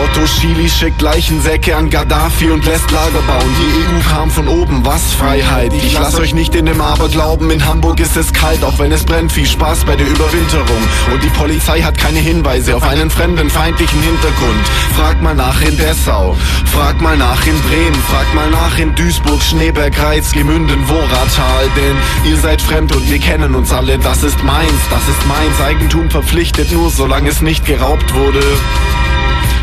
[0.05, 3.57] Otto Schili schickt Leichensäcke an Gaddafi und lässt Lager bauen.
[3.59, 5.73] Die EU kam von oben, was Freiheit.
[5.73, 9.05] Ich lass euch nicht in dem Aberglauben, in Hamburg ist es kalt, auch wenn es
[9.05, 9.33] brennt.
[9.33, 10.83] Viel Spaß bei der Überwinterung.
[11.13, 14.67] Und die Polizei hat keine Hinweise auf einen fremden, feindlichen Hintergrund.
[14.97, 19.43] Frag mal nach in Dessau, frag mal nach in Bremen, frag mal nach in Duisburg,
[19.43, 21.69] Schneeberg, Reiz, Gemünden, Woratal.
[21.77, 23.99] Denn ihr seid fremd und wir kennen uns alle.
[23.99, 25.61] Das ist meins, das ist meins.
[25.67, 28.43] Eigentum verpflichtet nur, solange es nicht geraubt wurde.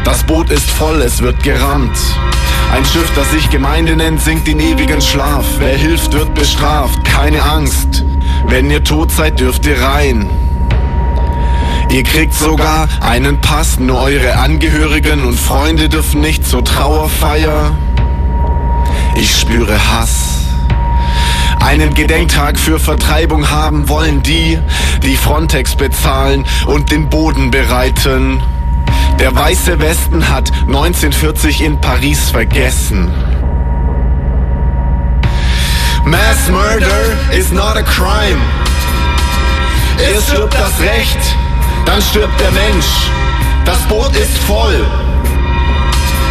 [0.03, 1.97] Das Boot ist voll, es wird gerammt.
[2.73, 5.45] Ein Schiff, das sich Gemeinde nennt, sinkt in ewigen Schlaf.
[5.59, 7.03] Wer hilft, wird bestraft.
[7.03, 8.03] Keine Angst.
[8.47, 10.29] Wenn ihr tot seid, dürft ihr rein.
[11.89, 17.75] Ihr kriegt sogar einen Pass, nur eure Angehörigen und Freunde dürfen nicht zur Trauerfeier.
[19.15, 20.36] Ich spüre Hass.
[21.67, 24.57] Einen Gedenktag für Vertreibung haben wollen die,
[25.03, 28.41] die Frontex bezahlen und den Boden bereiten.
[29.19, 33.11] Der weiße Westen hat 1940 in Paris vergessen.
[36.05, 38.39] Mass murder is not a crime.
[39.97, 41.19] Es stirbt das Recht,
[41.85, 43.11] dann stirbt der Mensch.
[43.65, 44.85] Das Boot ist voll.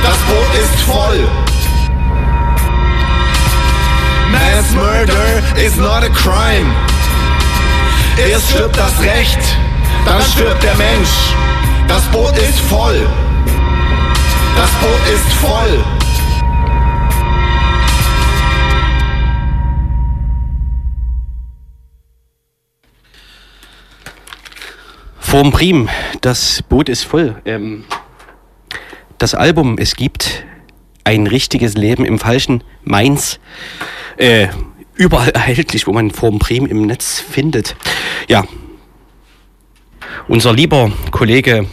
[0.03, 1.45] Das Boot ist voll.
[4.30, 6.72] Mass murder is not a crime.
[8.18, 9.38] Erst stirbt das Recht,
[10.04, 11.34] dann stirbt der Mensch.
[11.88, 13.06] Das Boot ist voll.
[14.56, 15.84] Das Boot ist voll.
[25.18, 25.88] Vorm Prim,
[26.22, 27.36] das Boot ist voll.
[27.44, 27.84] Ähm,
[29.18, 30.44] das Album Es gibt
[31.04, 33.38] ein richtiges Leben im falschen Mainz.
[34.16, 34.49] Äh,
[34.94, 37.77] überall erhältlich, wo man Form Prim im Netz findet.
[38.29, 38.44] Ja,
[40.29, 41.66] unser lieber Kollege,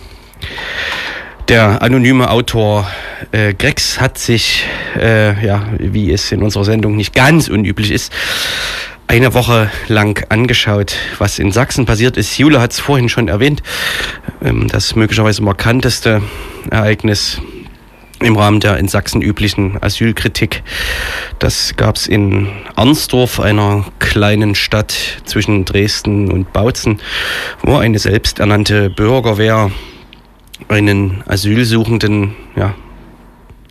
[1.47, 2.87] der anonyme Autor
[3.31, 8.11] äh, Grex hat sich, äh, ja, wie es in unserer Sendung nicht ganz unüblich ist,
[9.07, 12.37] eine Woche lang angeschaut, was in Sachsen passiert ist.
[12.37, 13.61] Jule hat es vorhin schon erwähnt,
[14.43, 16.23] ähm, das möglicherweise markanteste
[16.71, 17.39] Ereignis
[18.23, 20.63] im Rahmen der in Sachsen üblichen Asylkritik.
[21.39, 27.01] Das gab es in Arnsdorf, einer kleinen Stadt zwischen Dresden und Bautzen,
[27.61, 29.71] wo eine selbsternannte Bürgerwehr
[30.69, 32.73] einen Asylsuchenden ja,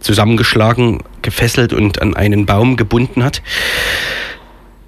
[0.00, 3.42] zusammengeschlagen, gefesselt und an einen Baum gebunden hat.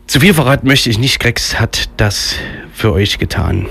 [0.06, 1.18] Zu viel verraten möchte ich nicht.
[1.18, 2.36] Grex hat das
[2.72, 3.66] für euch getan.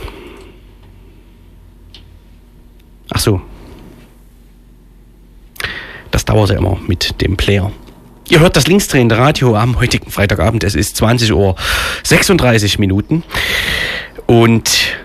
[3.11, 3.41] Ach so.
[6.13, 7.71] Das dauert ja immer mit dem Player.
[8.29, 10.63] Ihr hört das linksdrehende Radio am heutigen Freitagabend.
[10.63, 11.55] Es ist 20 Uhr
[12.03, 13.23] 36 Minuten.
[14.27, 14.95] Und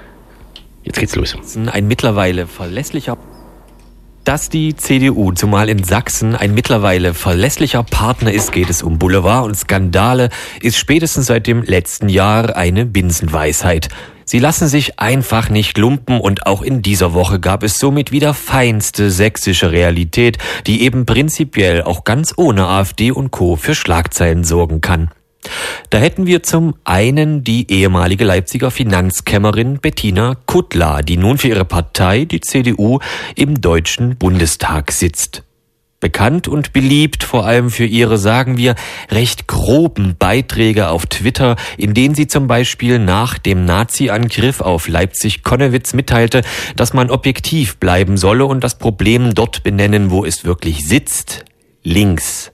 [0.84, 1.34] jetzt geht's los.
[1.72, 3.16] Ein mittlerweile verlässlicher
[4.24, 9.46] dass die CDU, zumal in Sachsen, ein mittlerweile verlässlicher Partner ist, geht es um Boulevard
[9.46, 10.28] und Skandale,
[10.60, 13.88] ist spätestens seit dem letzten Jahr eine Binsenweisheit.
[14.28, 18.34] Sie lassen sich einfach nicht lumpen und auch in dieser Woche gab es somit wieder
[18.34, 20.36] feinste sächsische Realität,
[20.66, 23.56] die eben prinzipiell auch ganz ohne AfD und Co.
[23.56, 25.08] für Schlagzeilen sorgen kann.
[25.88, 31.64] Da hätten wir zum einen die ehemalige Leipziger Finanzkämmerin Bettina Kuttler, die nun für ihre
[31.64, 32.98] Partei, die CDU,
[33.34, 35.42] im Deutschen Bundestag sitzt.
[36.00, 38.76] Bekannt und beliebt vor allem für ihre, sagen wir,
[39.10, 45.94] recht groben Beiträge auf Twitter, in denen sie zum Beispiel nach dem Nazi-Angriff auf Leipzig-Konnewitz
[45.94, 46.42] mitteilte,
[46.76, 51.44] dass man objektiv bleiben solle und das Problem dort benennen, wo es wirklich sitzt,
[51.82, 52.52] links.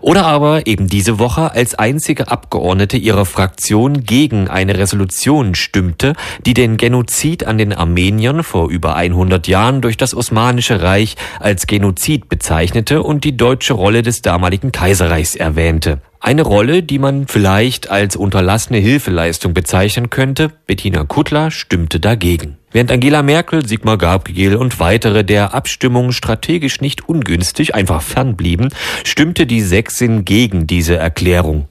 [0.00, 6.14] Oder aber eben diese Woche als einzige Abgeordnete ihrer Fraktion gegen eine Resolution stimmte,
[6.46, 11.66] die den Genozid an den Armeniern vor über 100 Jahren durch das Osmanische Reich als
[11.66, 16.00] Genozid bezeichnete und die deutsche Rolle des damaligen Kaiserreichs erwähnte.
[16.22, 20.52] Eine Rolle, die man vielleicht als unterlassene Hilfeleistung bezeichnen könnte.
[20.66, 22.58] Bettina Kuttler stimmte dagegen.
[22.70, 28.68] Während Angela Merkel, Sigmar Gabriel und weitere der Abstimmung strategisch nicht ungünstig einfach fernblieben,
[29.02, 31.68] stimmte die Sächsin gegen diese Erklärung.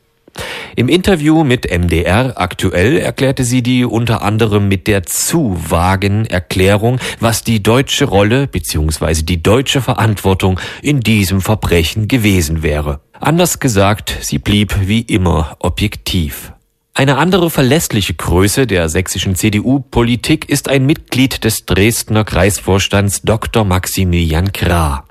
[0.75, 6.99] Im Interview mit MDR aktuell erklärte sie die unter anderem mit der zu vagen Erklärung,
[7.19, 9.23] was die deutsche Rolle bzw.
[9.23, 13.01] die deutsche Verantwortung in diesem Verbrechen gewesen wäre.
[13.19, 16.53] Anders gesagt, sie blieb wie immer objektiv.
[16.93, 23.63] Eine andere verlässliche Größe der sächsischen CDU-Politik ist ein Mitglied des Dresdner Kreisvorstands Dr.
[23.63, 25.05] Maximilian Krah.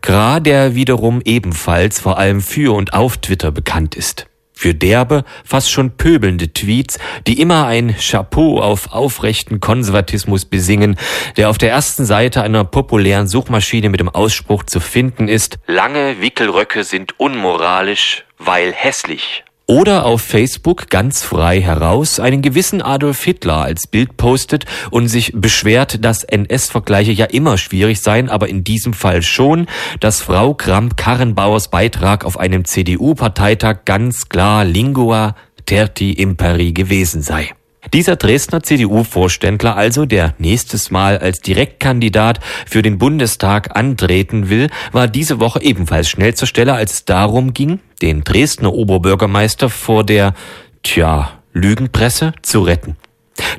[0.00, 4.27] Krah, der wiederum ebenfalls vor allem für und auf Twitter bekannt ist.
[4.60, 10.96] Für derbe, fast schon pöbelnde Tweets, die immer ein Chapeau auf aufrechten Konservatismus besingen,
[11.36, 16.20] der auf der ersten Seite einer populären Suchmaschine mit dem Ausspruch zu finden ist, lange
[16.20, 19.44] Wickelröcke sind unmoralisch, weil hässlich.
[19.70, 25.32] Oder auf Facebook ganz frei heraus einen gewissen Adolf Hitler als Bild postet und sich
[25.34, 29.66] beschwert, dass NS-Vergleiche ja immer schwierig seien, aber in diesem Fall schon,
[30.00, 37.50] dass Frau Kramp-Karrenbauers Beitrag auf einem CDU-Parteitag ganz klar Lingua Terti Imperi gewesen sei.
[37.94, 45.08] Dieser Dresdner CDU-Vorständler also, der nächstes Mal als Direktkandidat für den Bundestag antreten will, war
[45.08, 50.34] diese Woche ebenfalls schnell zur Stelle, als es darum ging, den Dresdner Oberbürgermeister vor der,
[50.82, 52.96] tja, Lügenpresse zu retten.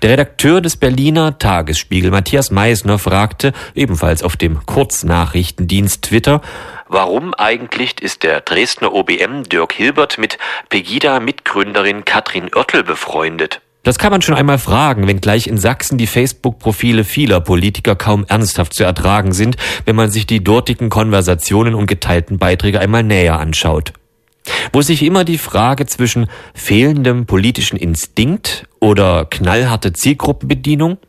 [0.01, 6.41] Der Redakteur des Berliner Tagesspiegel Matthias Meisner fragte, ebenfalls auf dem Kurznachrichtendienst Twitter,
[6.87, 10.37] warum eigentlich ist der Dresdner OBM Dirk Hilbert mit
[10.69, 13.61] Pegida-Mitgründerin Katrin Oertel befreundet?
[13.89, 18.75] Das kann man schon einmal fragen, wenngleich in Sachsen die Facebook-Profile vieler Politiker kaum ernsthaft
[18.75, 23.93] zu ertragen sind, wenn man sich die dortigen Konversationen und geteilten Beiträge einmal näher anschaut.
[24.73, 30.99] Wo sich immer die Frage zwischen fehlendem politischen Instinkt oder knallharte Zielgruppenbedienung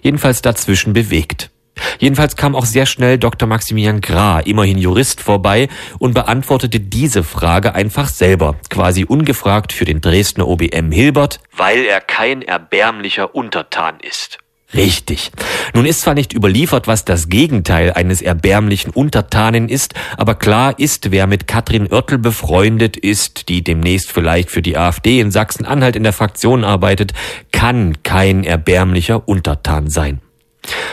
[0.00, 1.50] jedenfalls dazwischen bewegt.
[1.98, 3.48] Jedenfalls kam auch sehr schnell Dr.
[3.48, 5.68] Maximilian Gra, immerhin Jurist, vorbei
[5.98, 12.00] und beantwortete diese Frage einfach selber, quasi ungefragt für den Dresdner OBM Hilbert, weil er
[12.00, 14.38] kein erbärmlicher Untertan ist.
[14.74, 15.30] Richtig.
[15.74, 21.10] Nun ist zwar nicht überliefert, was das Gegenteil eines erbärmlichen Untertanen ist, aber klar ist,
[21.10, 26.04] wer mit Katrin Oertel befreundet ist, die demnächst vielleicht für die AfD in Sachsen-Anhalt in
[26.04, 27.12] der Fraktion arbeitet,
[27.52, 30.21] kann kein erbärmlicher Untertan sein.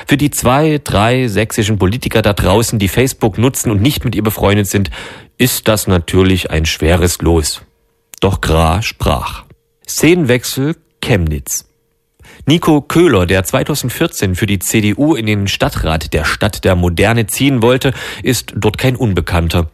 [0.08, 4.24] Für die zwei, drei sächsischen Politiker da draußen, die Facebook nutzen und nicht mit ihr
[4.24, 4.90] befreundet sind,
[5.38, 7.62] ist das natürlich ein schweres Los.
[8.20, 9.46] Doch Gra sprach.
[9.88, 11.69] Szenenwechsel Chemnitz.
[12.50, 17.62] Nico Köhler, der 2014 für die CDU in den Stadtrat der Stadt der Moderne ziehen
[17.62, 17.94] wollte,
[18.24, 19.70] ist dort kein Unbekannter.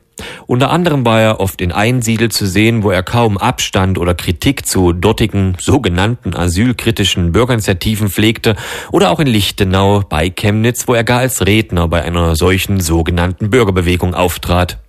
[0.45, 4.67] Unter anderem war er oft in Einsiedel zu sehen, wo er kaum Abstand oder Kritik
[4.67, 8.57] zu dortigen sogenannten asylkritischen Bürgerinitiativen pflegte,
[8.91, 13.49] oder auch in Lichtenau bei Chemnitz, wo er gar als Redner bei einer solchen sogenannten
[13.49, 14.79] Bürgerbewegung auftrat.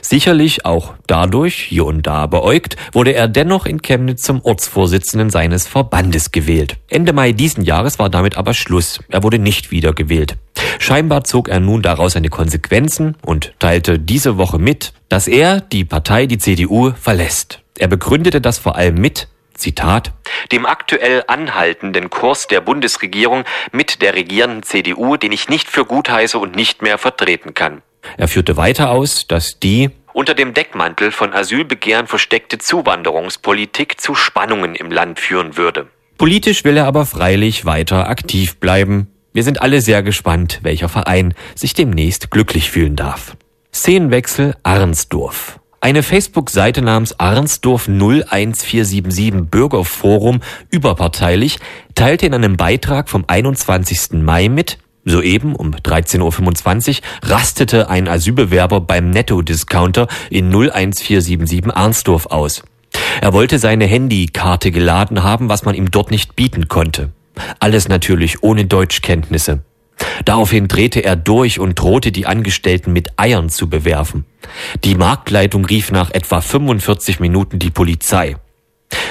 [0.00, 5.66] Sicherlich auch dadurch, hier und da beäugt, wurde er dennoch in Chemnitz zum Ortsvorsitzenden seines
[5.66, 6.76] Verbandes gewählt.
[6.88, 9.00] Ende Mai diesen Jahres war damit aber Schluss.
[9.08, 10.36] Er wurde nicht wiedergewählt.
[10.78, 15.84] Scheinbar zog er nun daraus seine Konsequenzen und teilte diese Woche mit, dass er die
[15.84, 17.60] Partei, die CDU, verlässt.
[17.78, 20.12] Er begründete das vor allem mit, Zitat,
[20.52, 26.08] dem aktuell anhaltenden Kurs der Bundesregierung mit der regierenden CDU, den ich nicht für gut
[26.08, 27.82] heiße und nicht mehr vertreten kann.
[28.16, 34.74] Er führte weiter aus, dass die unter dem Deckmantel von Asylbegehren versteckte Zuwanderungspolitik zu Spannungen
[34.74, 35.86] im Land führen würde.
[36.18, 39.08] Politisch will er aber freilich weiter aktiv bleiben.
[39.32, 43.36] Wir sind alle sehr gespannt, welcher Verein sich demnächst glücklich fühlen darf.
[43.72, 45.60] Szenenwechsel Arnsdorf.
[45.80, 50.40] Eine Facebook-Seite namens Arnsdorf 01477 Bürgerforum
[50.70, 51.58] überparteilich
[51.94, 54.20] teilte in einem Beitrag vom 21.
[54.20, 62.62] Mai mit, Soeben um 13.25 Uhr rastete ein Asylbewerber beim Netto-Discounter in 01477 Arnsdorf aus.
[63.20, 67.12] Er wollte seine Handykarte geladen haben, was man ihm dort nicht bieten konnte.
[67.58, 69.62] Alles natürlich ohne Deutschkenntnisse.
[70.24, 74.24] Daraufhin drehte er durch und drohte die Angestellten mit Eiern zu bewerfen.
[74.84, 78.36] Die Marktleitung rief nach etwa 45 Minuten die Polizei.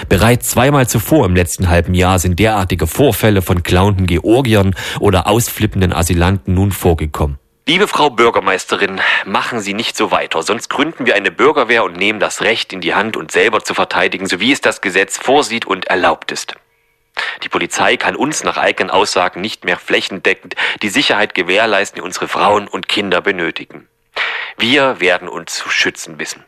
[0.07, 5.93] Bereits zweimal zuvor im letzten halben Jahr sind derartige Vorfälle von clownten Georgiern oder ausflippenden
[5.93, 7.37] Asylanten nun vorgekommen.
[7.67, 12.19] Liebe Frau Bürgermeisterin, machen Sie nicht so weiter, sonst gründen wir eine Bürgerwehr und nehmen
[12.19, 15.67] das Recht in die Hand, uns selber zu verteidigen, so wie es das Gesetz vorsieht
[15.67, 16.55] und erlaubt ist.
[17.43, 22.27] Die Polizei kann uns nach eigenen Aussagen nicht mehr flächendeckend die Sicherheit gewährleisten, die unsere
[22.27, 23.87] Frauen und Kinder benötigen.
[24.57, 26.43] Wir werden uns zu schützen wissen.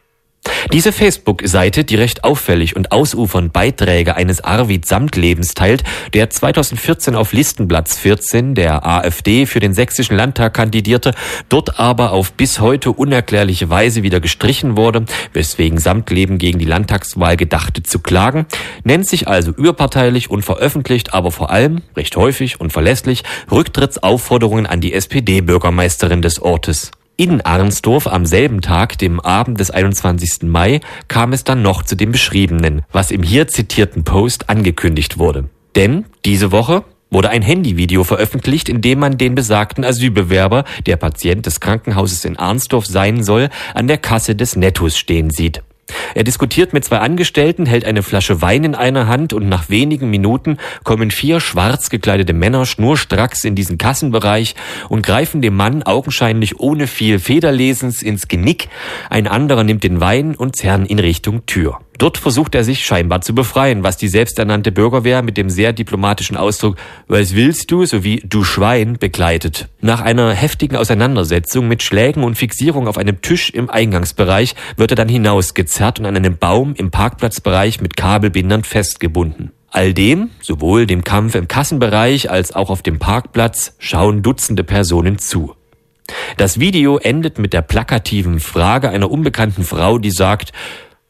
[0.73, 5.83] Diese Facebook-Seite, die recht auffällig und ausufernd Beiträge eines Arvid Samtlebens teilt,
[6.13, 11.13] der 2014 auf Listenplatz 14 der AfD für den sächsischen Landtag kandidierte,
[11.49, 17.35] dort aber auf bis heute unerklärliche Weise wieder gestrichen wurde, weswegen Samtleben gegen die Landtagswahl
[17.35, 18.45] gedachte zu klagen,
[18.85, 24.79] nennt sich also überparteilich und veröffentlicht aber vor allem, recht häufig und verlässlich, Rücktrittsaufforderungen an
[24.79, 26.91] die SPD-Bürgermeisterin des Ortes.
[27.21, 30.49] In Arnsdorf am selben Tag, dem Abend des 21.
[30.49, 35.47] Mai, kam es dann noch zu dem beschriebenen, was im hier zitierten Post angekündigt wurde.
[35.75, 41.45] Denn diese Woche wurde ein Handyvideo veröffentlicht, in dem man den besagten Asylbewerber, der Patient
[41.45, 45.61] des Krankenhauses in Arnsdorf sein soll, an der Kasse des Nettos stehen sieht.
[46.13, 50.09] Er diskutiert mit zwei Angestellten, hält eine Flasche Wein in einer Hand und nach wenigen
[50.09, 54.55] Minuten kommen vier schwarz gekleidete Männer schnurstracks in diesen Kassenbereich
[54.89, 58.69] und greifen dem Mann augenscheinlich ohne viel Federlesens ins Genick.
[59.09, 61.79] Ein anderer nimmt den Wein und zerren in Richtung Tür.
[61.97, 66.37] Dort versucht er sich scheinbar zu befreien, was die selbsternannte Bürgerwehr mit dem sehr diplomatischen
[66.37, 66.77] Ausdruck
[67.07, 69.67] Was willst du sowie Du Schwein begleitet.
[69.81, 74.95] Nach einer heftigen Auseinandersetzung mit Schlägen und Fixierung auf einem Tisch im Eingangsbereich wird er
[74.95, 79.51] dann hinausgezerrt und an einem Baum im Parkplatzbereich mit Kabelbindern festgebunden.
[79.69, 85.17] All dem, sowohl dem Kampf im Kassenbereich als auch auf dem Parkplatz, schauen Dutzende Personen
[85.17, 85.55] zu.
[86.37, 90.51] Das Video endet mit der plakativen Frage einer unbekannten Frau, die sagt,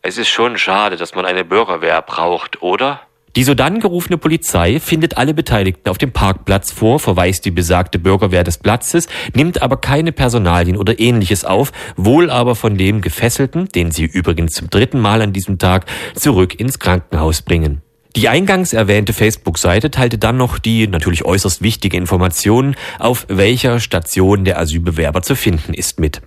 [0.01, 3.01] es ist schon schade, dass man eine Bürgerwehr braucht, oder?
[3.35, 8.43] Die sodann gerufene Polizei findet alle Beteiligten auf dem Parkplatz vor, verweist die besagte Bürgerwehr
[8.43, 13.91] des Platzes, nimmt aber keine Personalien oder ähnliches auf, wohl aber von dem Gefesselten, den
[13.91, 17.81] sie übrigens zum dritten Mal an diesem Tag zurück ins Krankenhaus bringen.
[18.17, 24.43] Die eingangs erwähnte Facebook-Seite teilte dann noch die natürlich äußerst wichtige Information, auf welcher Station
[24.43, 26.21] der Asylbewerber zu finden ist mit.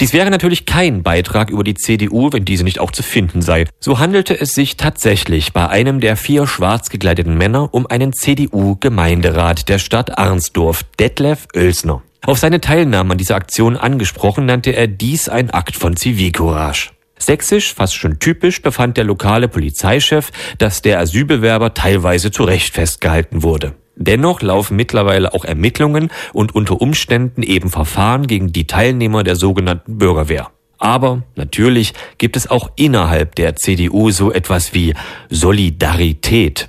[0.00, 3.66] Dies wäre natürlich kein Beitrag über die CDU, wenn diese nicht auch zu finden sei.
[3.80, 9.68] So handelte es sich tatsächlich bei einem der vier schwarz gekleideten Männer um einen CDU-Gemeinderat
[9.68, 12.02] der Stadt Arnsdorf, Detlef Oelsner.
[12.26, 16.90] Auf seine Teilnahme an dieser Aktion angesprochen, nannte er dies ein Akt von Zivilcourage.
[17.18, 23.42] Sächsisch, fast schon typisch, befand der lokale Polizeichef, dass der Asylbewerber teilweise zu Recht festgehalten
[23.42, 23.74] wurde.
[24.00, 29.98] Dennoch laufen mittlerweile auch Ermittlungen und unter Umständen eben Verfahren gegen die Teilnehmer der sogenannten
[29.98, 30.52] Bürgerwehr.
[30.78, 34.94] Aber natürlich gibt es auch innerhalb der CDU so etwas wie
[35.28, 36.68] Solidarität.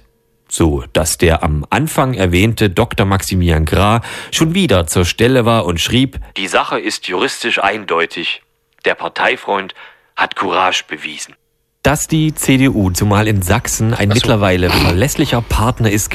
[0.51, 3.05] so dass der am Anfang erwähnte Dr.
[3.05, 4.01] Maximilian Gra
[4.31, 8.41] schon wieder zur Stelle war und schrieb, die Sache ist juristisch eindeutig.
[8.83, 9.75] Der Parteifreund
[10.15, 11.35] hat Courage bewiesen.
[11.81, 14.15] Dass die CDU, zumal in Sachsen, ein so.
[14.15, 16.13] mittlerweile verlässlicher Partner ist.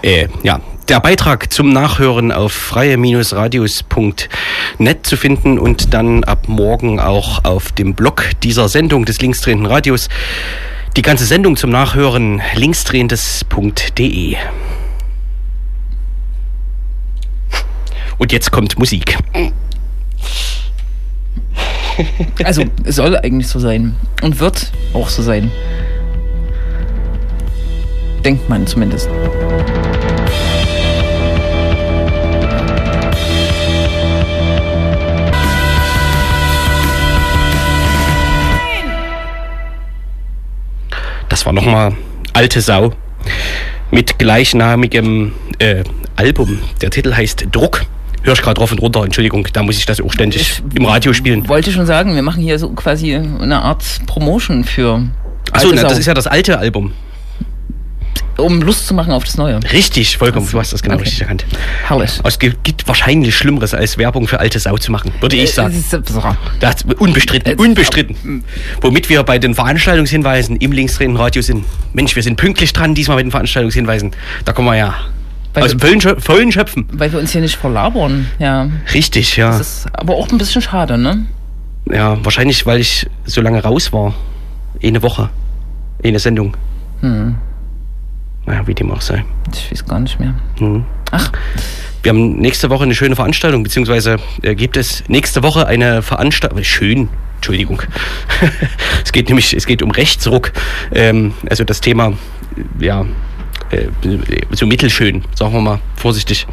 [0.00, 7.44] Äh, ja, der Beitrag zum Nachhören auf freie-radios.net zu finden und dann ab morgen auch
[7.44, 10.08] auf dem Blog dieser Sendung des linksdrehenden Radios.
[10.96, 14.36] Die ganze Sendung zum Nachhören linksdrehendes.de.
[18.16, 19.18] Und jetzt kommt Musik.
[22.44, 25.50] Also es soll eigentlich so sein und wird auch so sein.
[28.24, 29.08] Denkt man zumindest.
[41.28, 41.96] Das war nochmal
[42.34, 42.92] Alte Sau
[43.90, 45.82] mit gleichnamigem äh,
[46.14, 46.58] Album.
[46.80, 47.86] Der Titel heißt Druck.
[48.24, 50.86] Hör ich gerade drauf und runter, Entschuldigung, da muss ich das auch ständig ich im
[50.86, 51.48] Radio spielen.
[51.48, 55.02] wollte schon sagen, wir machen hier so quasi eine Art Promotion für.
[55.50, 56.92] Achso, das ist ja das alte Album.
[58.38, 59.60] Um Lust zu machen auf das Neue.
[59.72, 60.48] Richtig, vollkommen.
[60.50, 61.04] Du hast das genau okay.
[61.04, 61.44] richtig erkannt.
[61.86, 62.12] Herrlich.
[62.24, 65.84] Es gibt wahrscheinlich Schlimmeres, als Werbung für alte Sau zu machen, würde ich sagen.
[66.60, 68.42] Das ist unbestritten, unbestritten.
[68.80, 71.64] Womit wir bei den Veranstaltungshinweisen im linksdrehenden Radio sind.
[71.92, 74.12] Mensch, wir sind pünktlich dran diesmal mit den Veranstaltungshinweisen.
[74.44, 74.94] Da kommen wir ja
[75.54, 76.86] weil aus vollen, vollen Schöpfen.
[76.92, 78.68] Weil wir uns hier nicht verlabern, ja.
[78.94, 79.50] Richtig, ja.
[79.58, 81.26] Das ist aber auch ein bisschen schade, ne?
[81.90, 84.14] Ja, wahrscheinlich, weil ich so lange raus war.
[84.82, 85.30] Eine Woche.
[86.02, 86.56] Eine Sendung.
[87.00, 87.36] Hm.
[88.46, 89.24] Naja, wie dem auch sei.
[89.52, 90.34] Ich weiß gar nicht mehr.
[90.58, 90.84] Hm.
[91.10, 91.30] Ach.
[92.02, 96.64] Wir haben nächste Woche eine schöne Veranstaltung, beziehungsweise äh, gibt es nächste Woche eine Veranstaltung.
[96.64, 97.82] Schön, Entschuldigung.
[99.04, 100.52] es geht nämlich, es geht um Rechtsruck.
[100.92, 102.14] Ähm, also das Thema,
[102.80, 103.04] ja,
[103.70, 103.88] äh,
[104.50, 106.46] so mittelschön, sagen wir mal vorsichtig.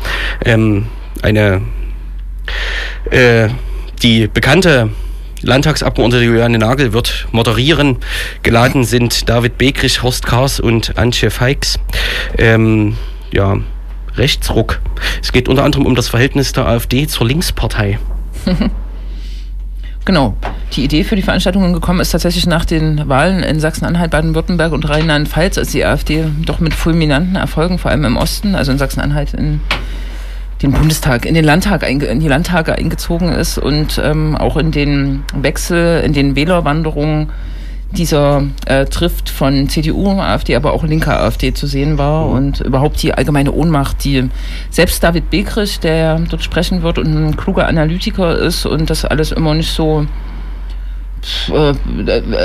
[0.45, 0.87] Ähm,
[1.21, 1.61] eine,
[3.11, 3.49] äh,
[4.01, 4.89] die bekannte
[5.41, 7.97] Landtagsabgeordnete Juliane Nagel wird moderieren.
[8.43, 11.79] Geladen sind David Begrich, Horst Kars und Antje Feix.
[12.37, 12.97] Ähm,
[13.31, 13.57] ja,
[14.15, 14.81] Rechtsruck.
[15.21, 17.99] Es geht unter anderem um das Verhältnis der AfD zur Linkspartei.
[20.09, 20.33] Genau.
[20.73, 24.89] Die Idee für die Veranstaltung gekommen ist tatsächlich nach den Wahlen in Sachsen-Anhalt, Baden-Württemberg und
[24.89, 29.35] Rheinland-Pfalz, als die AfD doch mit fulminanten Erfolgen, vor allem im Osten, also in Sachsen-Anhalt,
[29.35, 29.61] in
[30.63, 35.25] den Bundestag, in den Landtag, in die Landtage eingezogen ist und ähm, auch in den
[35.35, 37.29] Wechsel, in den Wählerwanderungen
[37.91, 42.33] dieser äh, Trift von CDU, AfD, aber auch linker AfD zu sehen war mhm.
[42.33, 44.29] und überhaupt die allgemeine Ohnmacht, die
[44.69, 49.31] selbst David Begrich, der dort sprechen wird und ein kluger Analytiker ist und das alles
[49.31, 50.05] immer nicht so
[51.51, 51.73] äh,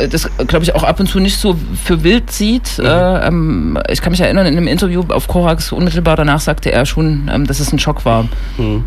[0.09, 2.79] das glaube ich auch ab und zu nicht so für wild sieht.
[2.79, 2.85] Mhm.
[2.85, 6.87] Äh, ähm, ich kann mich erinnern, in einem Interview auf Korax unmittelbar danach sagte er
[6.87, 8.25] schon, ähm, dass es ein Schock war.
[8.57, 8.85] Mhm.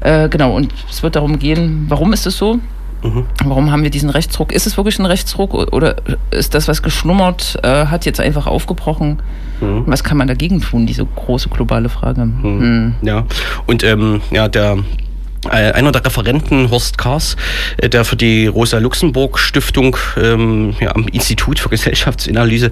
[0.00, 2.60] Äh, genau, und es wird darum gehen, warum ist es so?
[3.06, 3.24] Mhm.
[3.44, 4.52] Warum haben wir diesen Rechtsdruck?
[4.52, 5.96] Ist es wirklich ein Rechtsdruck oder
[6.30, 9.22] ist das, was geschlummert äh, hat, jetzt einfach aufgebrochen?
[9.60, 9.84] Mhm.
[9.86, 12.24] Was kann man dagegen tun, diese große globale Frage?
[12.24, 12.42] Mhm.
[12.42, 12.94] Hm.
[13.02, 13.24] Ja,
[13.66, 14.78] und ähm, ja, der
[15.50, 17.36] äh, einer der Referenten, Horst Kars,
[17.76, 22.70] äh, der für die Rosa-Luxemburg-Stiftung ähm, ja, am Institut für Gesellschaftsanalyse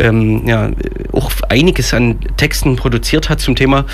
[0.00, 0.70] ähm, ja,
[1.12, 3.84] auch einiges an Texten produziert hat zum Thema,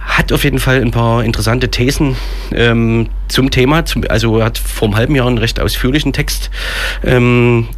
[0.00, 2.16] hat auf jeden Fall ein paar interessante Thesen
[2.52, 3.84] ähm, zum Thema.
[3.84, 6.50] Zum, also hat vor einem halben Jahr einen recht ausführlichen Text
[7.04, 7.68] ähm,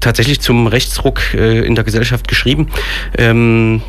[0.00, 2.68] tatsächlich zum Rechtsruck äh, in der Gesellschaft geschrieben.
[3.16, 3.82] Ähm,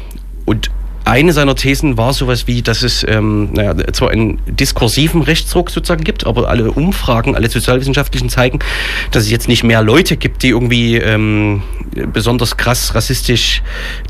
[0.46, 0.72] und
[1.08, 6.04] eine seiner Thesen war sowas wie, dass es ähm, naja, zwar einen diskursiven Rechtsruck sozusagen
[6.04, 8.60] gibt, aber alle Umfragen, alle sozialwissenschaftlichen zeigen,
[9.12, 11.64] dass es jetzt nicht mehr Leute gibt, die irgendwie ähm,
[12.14, 13.64] besonders krass rassistisch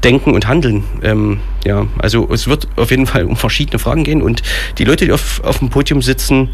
[0.04, 0.84] denken und handeln.
[1.04, 4.42] Ähm, ja, also es wird auf jeden Fall um verschiedene Fragen gehen und
[4.78, 6.50] die Leute, die auf, auf dem Podium sitzen,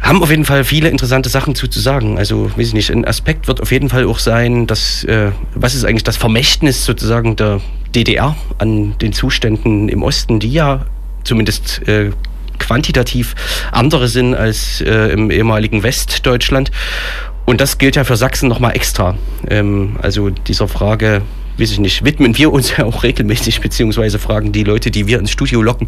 [0.00, 2.18] haben auf jeden Fall viele interessante Sachen zu, zu sagen.
[2.18, 5.74] Also, weiß ich nicht, ein Aspekt wird auf jeden Fall auch sein, dass, äh, was
[5.74, 7.60] ist eigentlich das Vermächtnis sozusagen der
[7.94, 10.86] DDR an den Zuständen im Osten, die ja
[11.24, 12.10] zumindest äh,
[12.58, 13.34] quantitativ
[13.72, 16.70] andere sind als äh, im ehemaligen Westdeutschland.
[17.46, 19.16] Und das gilt ja für Sachsen nochmal extra.
[19.48, 21.22] Ähm, also dieser Frage,
[21.60, 25.18] weiß ich nicht, widmen wir uns ja auch regelmäßig, beziehungsweise fragen die Leute, die wir
[25.18, 25.86] ins Studio locken,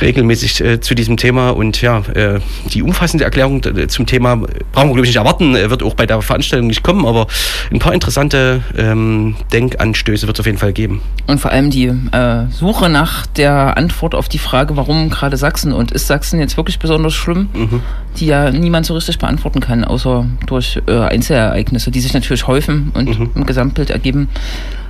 [0.00, 1.50] regelmäßig äh, zu diesem Thema.
[1.50, 2.40] Und ja, äh,
[2.72, 5.94] die umfassende Erklärung äh, zum Thema brauchen wir, glaube ich, nicht erwarten, äh, wird auch
[5.94, 7.26] bei der Veranstaltung nicht kommen, aber
[7.72, 11.00] ein paar interessante ähm, Denkanstöße wird es auf jeden Fall geben.
[11.26, 15.72] Und vor allem die äh, Suche nach der Antwort auf die Frage, warum gerade Sachsen
[15.72, 17.82] und ist Sachsen jetzt wirklich besonders schlimm, mhm.
[18.18, 22.90] die ja niemand so richtig beantworten kann, außer durch äh, Einzelereignisse, die sich natürlich häufen
[22.94, 23.30] und mhm.
[23.34, 24.28] im Gesamtbild ergeben.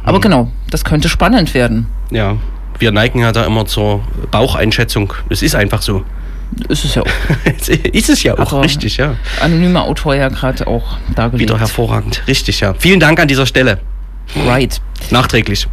[0.08, 1.86] Aber genau, das könnte spannend werden.
[2.10, 2.36] Ja,
[2.78, 5.12] wir neigen ja da immer zur Baucheinschätzung.
[5.28, 6.02] Es ist einfach so.
[6.70, 7.06] Ist es ja auch.
[7.92, 9.16] ist es ja auch, Aber richtig, ja.
[9.42, 11.50] Anonymer Autor ja gerade auch dargelegt.
[11.50, 12.72] Wieder hervorragend, richtig, ja.
[12.78, 13.80] Vielen Dank an dieser Stelle.
[14.46, 14.80] Right.
[15.10, 15.68] Nachträglich.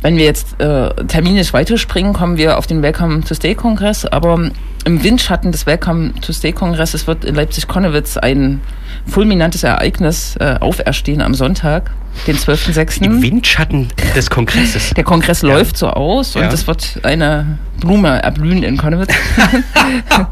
[0.00, 4.06] Wenn wir jetzt äh, terminisch weiterspringen, kommen wir auf den Welcome to Stay Kongress.
[4.06, 4.50] Aber
[4.86, 8.62] im Windschatten des Welcome to Stay Kongresses wird in Leipzig-Konnewitz ein
[9.06, 11.90] fulminantes Ereignis äh, auferstehen am Sonntag,
[12.26, 13.02] den 12.06.
[13.02, 14.90] Im Windschatten des Kongresses.
[14.94, 15.48] Der Kongress Ja.
[15.48, 16.52] läuft so aus und Ja.
[16.52, 19.12] es wird eine Blume erblühen in Konnewitz.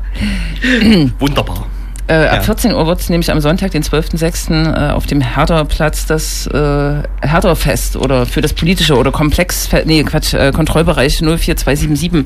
[1.18, 1.66] Wunderbar.
[2.08, 2.30] Äh, Ja.
[2.32, 4.74] Ab 14 Uhr wird es nämlich am Sonntag, den 12.06.
[4.74, 10.34] Äh, auf dem Herderplatz das äh, Herderfest oder für das politische oder Komplex, nee, Quatsch,
[10.34, 12.24] äh, Kontrollbereich 04277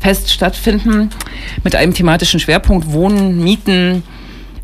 [0.00, 1.10] Fest stattfinden
[1.64, 4.02] mit einem thematischen Schwerpunkt Wohnen, Mieten,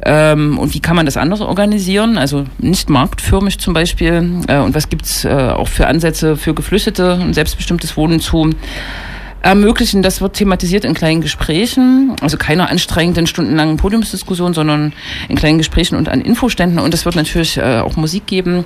[0.05, 2.18] ähm, und wie kann man das anders organisieren?
[2.18, 4.42] Also nicht marktförmig zum Beispiel.
[4.48, 8.50] Äh, und was gibt's äh, auch für Ansätze für Geflüchtete und selbstbestimmtes Wohnen zu
[9.42, 10.03] ermöglichen?
[10.03, 14.92] Das wird thematisiert in kleinen Gesprächen, also keiner anstrengenden stundenlangen Podiumsdiskussion, sondern
[15.28, 16.80] in kleinen Gesprächen und an Infoständen.
[16.80, 18.64] Und es wird natürlich äh, auch Musik geben.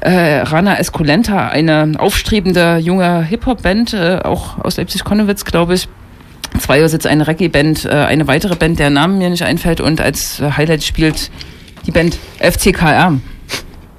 [0.00, 5.88] Äh, Rana Esculenta, eine aufstrebende junge Hip-Hop-Band, äh, auch aus Leipzig-Konnewitz, glaube ich.
[6.58, 10.50] Zweiersitz eine Reggae-Band, äh, eine weitere Band, der Name mir nicht einfällt und als äh,
[10.52, 11.30] Highlight spielt
[11.86, 13.18] die Band FCKR.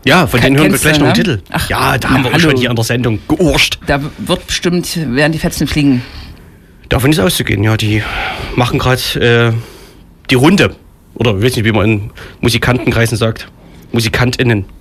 [0.03, 1.23] Ja, von denen hören wir gleich noch einen ne?
[1.23, 1.41] Titel.
[1.51, 2.49] Ach, ja, da haben wir auch hallo.
[2.49, 3.79] schon hier in der Sendung geurscht.
[3.85, 6.01] Da wird bestimmt, werden die Fetzen fliegen.
[6.89, 7.77] Davon ist auszugehen, ja.
[7.77, 8.01] Die
[8.55, 9.53] machen gerade äh,
[10.29, 10.75] die Runde.
[11.13, 12.09] Oder ich weiß nicht, wie man in
[12.41, 13.47] Musikantenkreisen sagt.
[13.91, 14.65] MusikantInnen.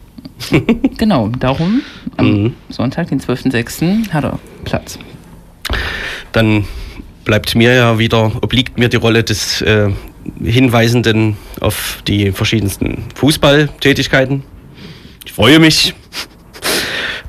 [0.99, 1.81] Genau, darum
[2.17, 2.55] am Mhm.
[2.69, 4.11] Sonntag, den 12.06.
[4.13, 4.99] hat er Platz.
[6.33, 6.65] Dann
[7.31, 9.89] bleibt mir ja wieder, obliegt mir die Rolle des äh,
[10.43, 14.43] Hinweisenden auf die verschiedensten Fußballtätigkeiten.
[15.25, 15.95] Ich freue mich.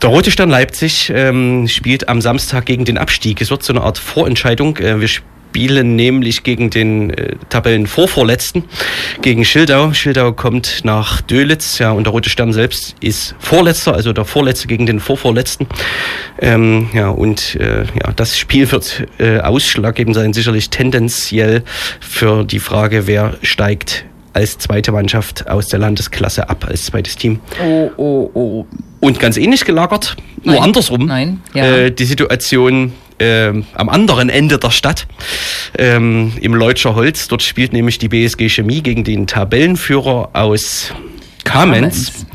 [0.01, 3.41] Der Rote Stern Leipzig ähm, spielt am Samstag gegen den Abstieg.
[3.41, 4.75] Es wird so eine Art Vorentscheidung.
[4.77, 5.09] Äh, wir
[5.51, 8.63] spielen nämlich gegen den äh, Tabellenvorvorletzten,
[9.21, 9.91] gegen Schildau.
[9.91, 14.67] Schildau kommt nach Dölitz, ja, und der Rote Stern selbst ist Vorletzter, also der Vorletzte
[14.67, 15.67] gegen den Vorvorletzten.
[16.39, 21.63] Ähm, ja, und äh, ja, das Spiel wird äh, ausschlaggebend sein, sicherlich tendenziell
[21.99, 27.41] für die Frage, wer steigt als zweite Mannschaft aus der Landesklasse ab, als zweites Team.
[27.61, 28.65] Oh, oh, oh.
[29.01, 30.63] Und ganz ähnlich gelagert, nur Nein.
[30.63, 31.65] andersrum, Nein, ja.
[31.65, 35.05] äh, die Situation ähm, am anderen Ende der Stadt,
[35.77, 37.27] ähm, im Leutscher Holz.
[37.27, 40.91] Dort spielt nämlich die BSG Chemie gegen den Tabellenführer aus
[41.43, 42.25] Kamenz,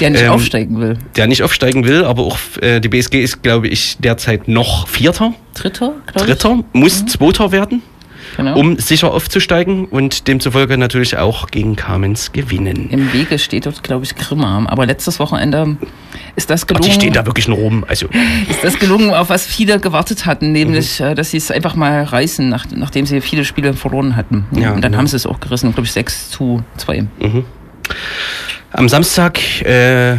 [0.00, 0.98] Der nicht Ähm, aufsteigen will.
[1.16, 5.34] der nicht aufsteigen will, aber auch äh, die BSG ist, glaube ich, derzeit noch Vierter,
[5.54, 6.34] Dritter, glaube ich.
[6.38, 7.82] Dritter, muss Zweiter werden,
[8.40, 8.58] Genau.
[8.58, 12.88] um sicher aufzusteigen und demzufolge natürlich auch gegen Kamenz gewinnen.
[12.88, 14.64] Im Wege steht dort, glaube ich, Grimma.
[14.66, 15.76] Aber letztes Wochenende
[16.36, 16.86] ist das Ach, gelungen.
[16.86, 17.84] die stehen da wirklich nur rum.
[17.86, 18.06] Also,
[18.48, 22.02] ist das gelungen, auf was viele gewartet hatten, nämlich, äh, dass sie es einfach mal
[22.02, 24.46] reißen, nach, nachdem sie viele Spiele verloren hatten.
[24.52, 24.98] Ja, und dann ja.
[24.98, 27.04] haben sie es auch gerissen, glaube ich, 6 zu 2.
[28.72, 30.16] Am Samstag äh,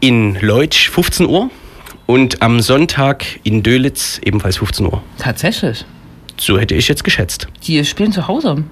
[0.00, 1.50] in Leutsch 15 Uhr
[2.04, 5.02] und am Sonntag in Dölitz ebenfalls 15 Uhr.
[5.16, 5.86] Tatsächlich.
[6.42, 7.46] So hätte ich jetzt geschätzt.
[7.66, 8.64] Die spielen zu Hause.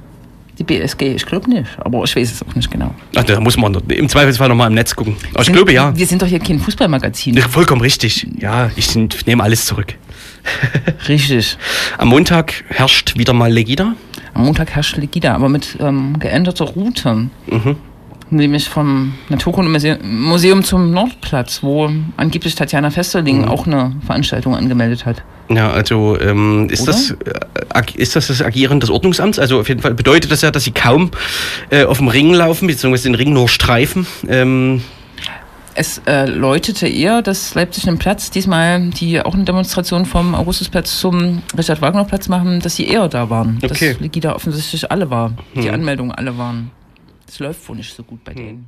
[0.59, 2.93] Die BSG, ich glaube nicht, aber ich weiß es auch nicht genau.
[3.17, 5.17] Ach, da muss man im Zweifelsfall nochmal im Netz gucken.
[5.33, 5.97] Aber ich glaube ja.
[5.97, 7.35] Wir sind doch hier kein Fußballmagazin.
[7.37, 8.27] Ja, Vollkommen richtig.
[8.39, 9.95] Ja, ich sind- nehme alles zurück.
[11.09, 11.57] Richtig.
[11.99, 13.95] Am Montag herrscht wieder mal Legida.
[14.35, 17.29] Am Montag herrscht Legida, aber mit ähm, geänderter Route.
[17.47, 17.77] Mhm.
[18.33, 23.49] Nämlich vom Naturkundemuseum Museum zum Nordplatz, wo angeblich Tatjana Festerling Mhm.
[23.49, 25.23] auch eine Veranstaltung angemeldet hat.
[25.49, 26.93] Ja, also ähm, ist, Oder?
[26.93, 29.41] das, äh, ist das das Agieren des Ordnungsamts?
[29.41, 31.11] Also auf jeden Fall bedeutet das ja, dass sie kaum
[31.71, 34.07] äh, auf dem Ring laufen, beziehungsweise den Ring nur streifen.
[34.29, 34.83] Ähm,
[35.75, 40.99] Es äh, läutete eher, dass Leipzig einen Platz, diesmal die auch eine Demonstration vom Augustusplatz
[41.01, 43.59] zum Richard-Wagner-Platz machen, dass sie eher da waren.
[43.63, 43.91] Okay.
[43.93, 45.33] Dass Legida offensichtlich alle war.
[45.57, 45.75] Die Hm.
[45.75, 46.71] Anmeldungen alle waren.
[47.31, 48.67] Es läuft wohl nicht so gut bei denen.